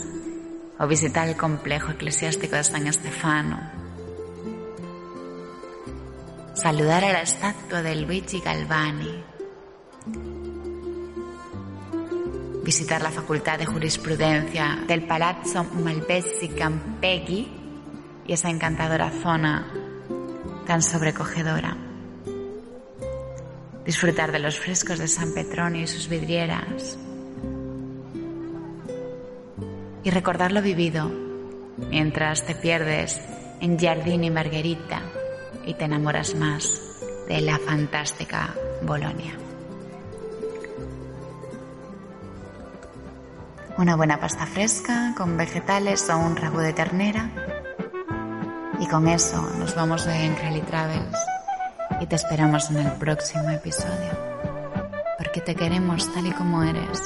o 0.78 0.86
visitar 0.86 1.26
el 1.28 1.36
complejo 1.36 1.92
eclesiástico 1.92 2.56
de 2.56 2.64
San 2.64 2.86
Estefano. 2.86 3.58
Saludar 6.52 7.06
a 7.06 7.12
la 7.12 7.22
estatua 7.22 7.80
de 7.80 7.96
Luigi 7.96 8.40
Galvani. 8.40 9.35
Visitar 12.66 13.00
la 13.00 13.12
Facultad 13.12 13.60
de 13.60 13.64
Jurisprudencia 13.64 14.80
del 14.88 15.06
Palazzo 15.06 15.62
Malpezzi 15.62 16.48
Campeghi 16.48 17.48
y 18.26 18.32
esa 18.32 18.50
encantadora 18.50 19.08
zona 19.08 19.72
tan 20.66 20.82
sobrecogedora. 20.82 21.76
Disfrutar 23.84 24.32
de 24.32 24.40
los 24.40 24.58
frescos 24.58 24.98
de 24.98 25.06
San 25.06 25.32
Petronio 25.32 25.82
y 25.82 25.86
sus 25.86 26.08
vidrieras 26.08 26.98
y 30.02 30.10
recordar 30.10 30.50
lo 30.50 30.60
vivido 30.60 31.08
mientras 31.88 32.44
te 32.46 32.56
pierdes 32.56 33.20
en 33.60 33.78
Jardín 33.78 34.24
y 34.24 34.30
Margherita 34.30 35.02
y 35.64 35.74
te 35.74 35.84
enamoras 35.84 36.34
más 36.34 36.82
de 37.28 37.42
la 37.42 37.60
fantástica 37.60 38.52
Bolonia. 38.82 39.45
Una 43.78 43.94
buena 43.94 44.18
pasta 44.18 44.46
fresca 44.46 45.12
con 45.14 45.36
vegetales 45.36 46.08
o 46.08 46.16
un 46.16 46.34
rabo 46.34 46.60
de 46.60 46.72
ternera. 46.72 47.30
Y 48.80 48.86
con 48.86 49.06
eso 49.06 49.42
nos 49.58 49.74
vamos 49.74 50.06
de 50.06 50.24
Encrelly 50.24 50.62
Travels 50.62 51.18
y 52.00 52.06
te 52.06 52.16
esperamos 52.16 52.70
en 52.70 52.78
el 52.78 52.92
próximo 52.92 53.50
episodio. 53.50 54.10
Porque 55.18 55.42
te 55.42 55.54
queremos 55.54 56.10
tal 56.14 56.26
y 56.26 56.32
como 56.32 56.62
eres 56.62 57.02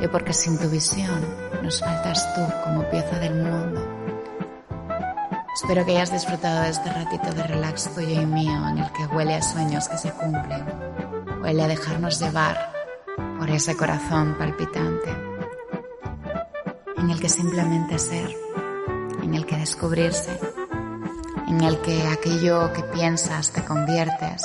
y 0.00 0.06
porque 0.06 0.32
sin 0.32 0.56
tu 0.56 0.68
visión 0.70 1.20
nos 1.64 1.80
faltas 1.80 2.32
tú 2.36 2.42
como 2.62 2.88
pieza 2.90 3.18
del 3.18 3.34
mundo. 3.34 3.84
Espero 5.52 5.84
que 5.84 5.96
hayas 5.96 6.12
disfrutado 6.12 6.62
de 6.62 6.70
este 6.70 6.92
ratito 6.92 7.32
de 7.32 7.42
relax 7.42 7.92
tuyo 7.92 8.20
y 8.20 8.26
mío 8.26 8.68
en 8.68 8.78
el 8.78 8.92
que 8.92 9.06
huele 9.06 9.34
a 9.34 9.42
sueños 9.42 9.88
que 9.88 9.98
se 9.98 10.12
cumplen, 10.12 10.64
huele 11.42 11.62
a 11.64 11.68
dejarnos 11.68 12.20
llevar 12.20 12.72
por 13.38 13.50
ese 13.50 13.76
corazón 13.76 14.36
palpitante, 14.38 15.33
en 16.96 17.10
el 17.10 17.20
que 17.20 17.28
simplemente 17.28 17.98
ser, 17.98 18.30
en 19.22 19.34
el 19.34 19.46
que 19.46 19.56
descubrirse, 19.56 20.38
en 21.48 21.60
el 21.60 21.80
que 21.80 22.06
aquello 22.08 22.72
que 22.72 22.82
piensas 22.82 23.50
te 23.52 23.64
conviertes, 23.64 24.42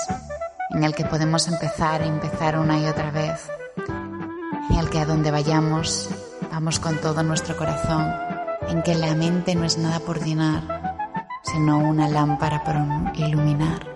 en 0.72 0.84
el 0.84 0.94
que 0.94 1.06
podemos 1.06 1.48
empezar 1.48 2.02
y 2.04 2.08
empezar 2.08 2.60
una 2.60 2.80
y 2.80 2.86
otra 2.86 3.12
vez 3.12 3.50
en 4.70 4.78
el 4.78 4.90
que 4.90 5.00
a 5.00 5.06
donde 5.06 5.32
vayamos 5.32 6.10
vamos 6.52 6.80
con 6.80 6.98
todo 6.98 7.24
nuestro 7.24 7.56
corazón, 7.56 8.12
en 8.68 8.82
que 8.84 8.96
la 8.96 9.16
mente 9.16 9.56
no 9.56 9.66
es 9.66 9.78
nada 9.78 10.00
por 10.00 10.24
llenar, 10.24 10.64
sino 11.44 11.78
una 11.78 12.10
lámpara 12.10 12.64
por 12.64 12.76
iluminar, 13.16 13.88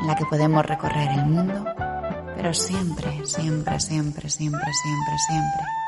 en 0.00 0.06
la 0.06 0.16
que 0.16 0.24
podemos 0.24 0.64
recorrer 0.66 1.10
el 1.10 1.26
mundo, 1.26 1.64
pero 2.34 2.52
siempre, 2.52 3.24
siempre, 3.24 3.78
siempre, 3.78 4.28
siempre, 4.28 4.72
siempre, 4.72 5.18
siempre 5.28 5.78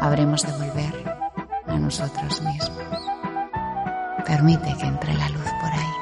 habremos 0.00 0.42
de 0.42 0.52
volver 0.52 1.11
a 1.72 1.78
nosotros 1.78 2.42
mismos. 2.42 2.84
Permite 4.26 4.74
que 4.76 4.86
entre 4.86 5.14
la 5.14 5.28
luz 5.30 5.48
por 5.60 5.72
ahí. 5.72 6.01